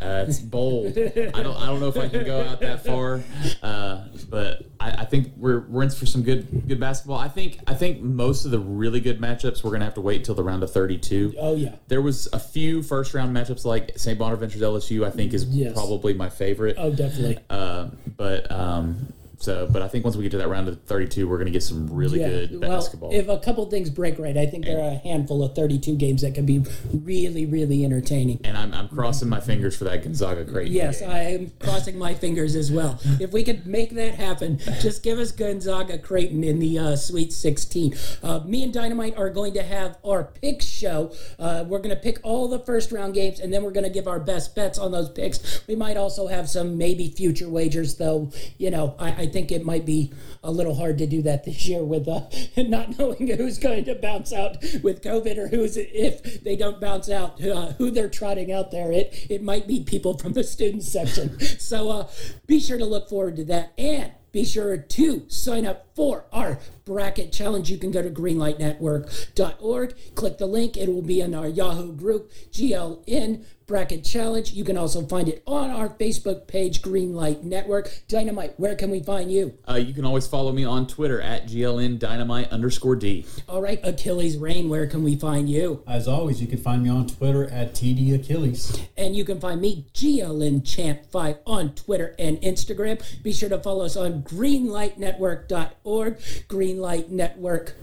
[0.00, 0.86] Uh, it's bold.
[0.98, 1.10] I
[1.42, 1.56] don't.
[1.56, 3.22] I don't know if I can go out that far,
[3.62, 7.18] uh, but I, I think we're we're in for some good good basketball.
[7.18, 10.16] I think I think most of the really good matchups we're gonna have to wait
[10.18, 11.32] until the round of thirty two.
[11.38, 11.76] Oh yeah.
[11.88, 14.18] There was a few first round matchups like St.
[14.18, 15.06] Bonaventure's LSU.
[15.06, 15.72] I think is Yes.
[15.74, 16.74] probably my favorite.
[16.78, 17.38] Oh definitely.
[17.48, 19.12] Uh, but um,
[19.44, 21.50] so but I think once we get to that round of thirty two, we're gonna
[21.50, 23.10] get some really good basketball.
[23.10, 25.96] Well, if a couple things break right, I think there are a handful of 32
[25.96, 28.40] games that can be really, really entertaining.
[28.44, 30.72] and I'm, I'm crossing my fingers for that Gonzaga Creighton.
[30.72, 31.10] Yes, game.
[31.10, 32.98] I am crossing my fingers as well.
[33.20, 37.32] If we could make that happen, just give us Gonzaga Creighton in the uh, Sweet
[37.32, 37.94] 16.
[38.22, 41.12] Uh, me and Dynamite are going to have our pick show.
[41.38, 43.90] Uh, we're going to pick all the first round games, and then we're going to
[43.90, 45.66] give our best bets on those picks.
[45.66, 48.30] We might also have some maybe future wagers, though.
[48.58, 50.12] You know, I, I think it might be
[50.44, 52.22] a little hard to do that this year with uh,
[52.56, 57.10] not knowing who's going to bounce out with COVID or who's if they don't bounce
[57.10, 58.92] out, uh, who they're trotting out there.
[58.92, 61.36] It it might be people from the student section.
[61.64, 62.08] So uh,
[62.46, 64.12] be sure to look forward to that and.
[64.32, 67.70] Be sure to sign up for our bracket challenge.
[67.70, 70.76] You can go to greenlightnetwork.org, click the link.
[70.76, 74.52] It will be in our Yahoo group, GLN Bracket Challenge.
[74.52, 77.90] You can also find it on our Facebook page, Greenlight Network.
[78.08, 79.56] Dynamite, where can we find you?
[79.68, 83.26] Uh, you can always follow me on Twitter at GLN Dynamite underscore D.
[83.48, 85.82] All right, Achilles Rain, where can we find you?
[85.86, 88.78] As always, you can find me on Twitter at TD Achilles.
[88.96, 93.02] And you can find me, GLN Champ5, on Twitter and Instagram.
[93.22, 97.74] Be sure to follow us on greenlightnetwork.org, Greenlight Network.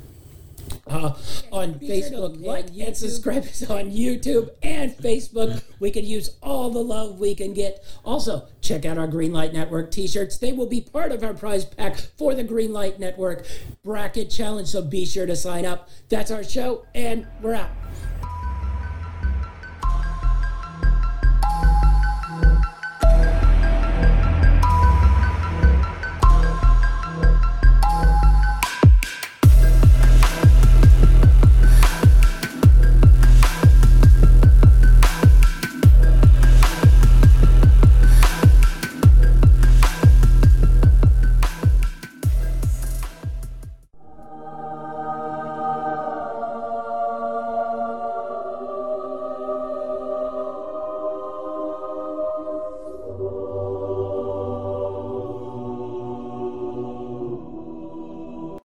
[0.88, 1.16] Uh,
[1.52, 5.62] on Facebook, like and subscribe us on YouTube and Facebook.
[5.80, 7.84] We could use all the love we can get.
[8.04, 10.38] Also, check out our Greenlight Network t-shirts.
[10.38, 13.46] They will be part of our prize pack for the Greenlight Network
[13.84, 14.68] bracket challenge.
[14.70, 15.90] So be sure to sign up.
[16.10, 17.70] That's our show, and we're out.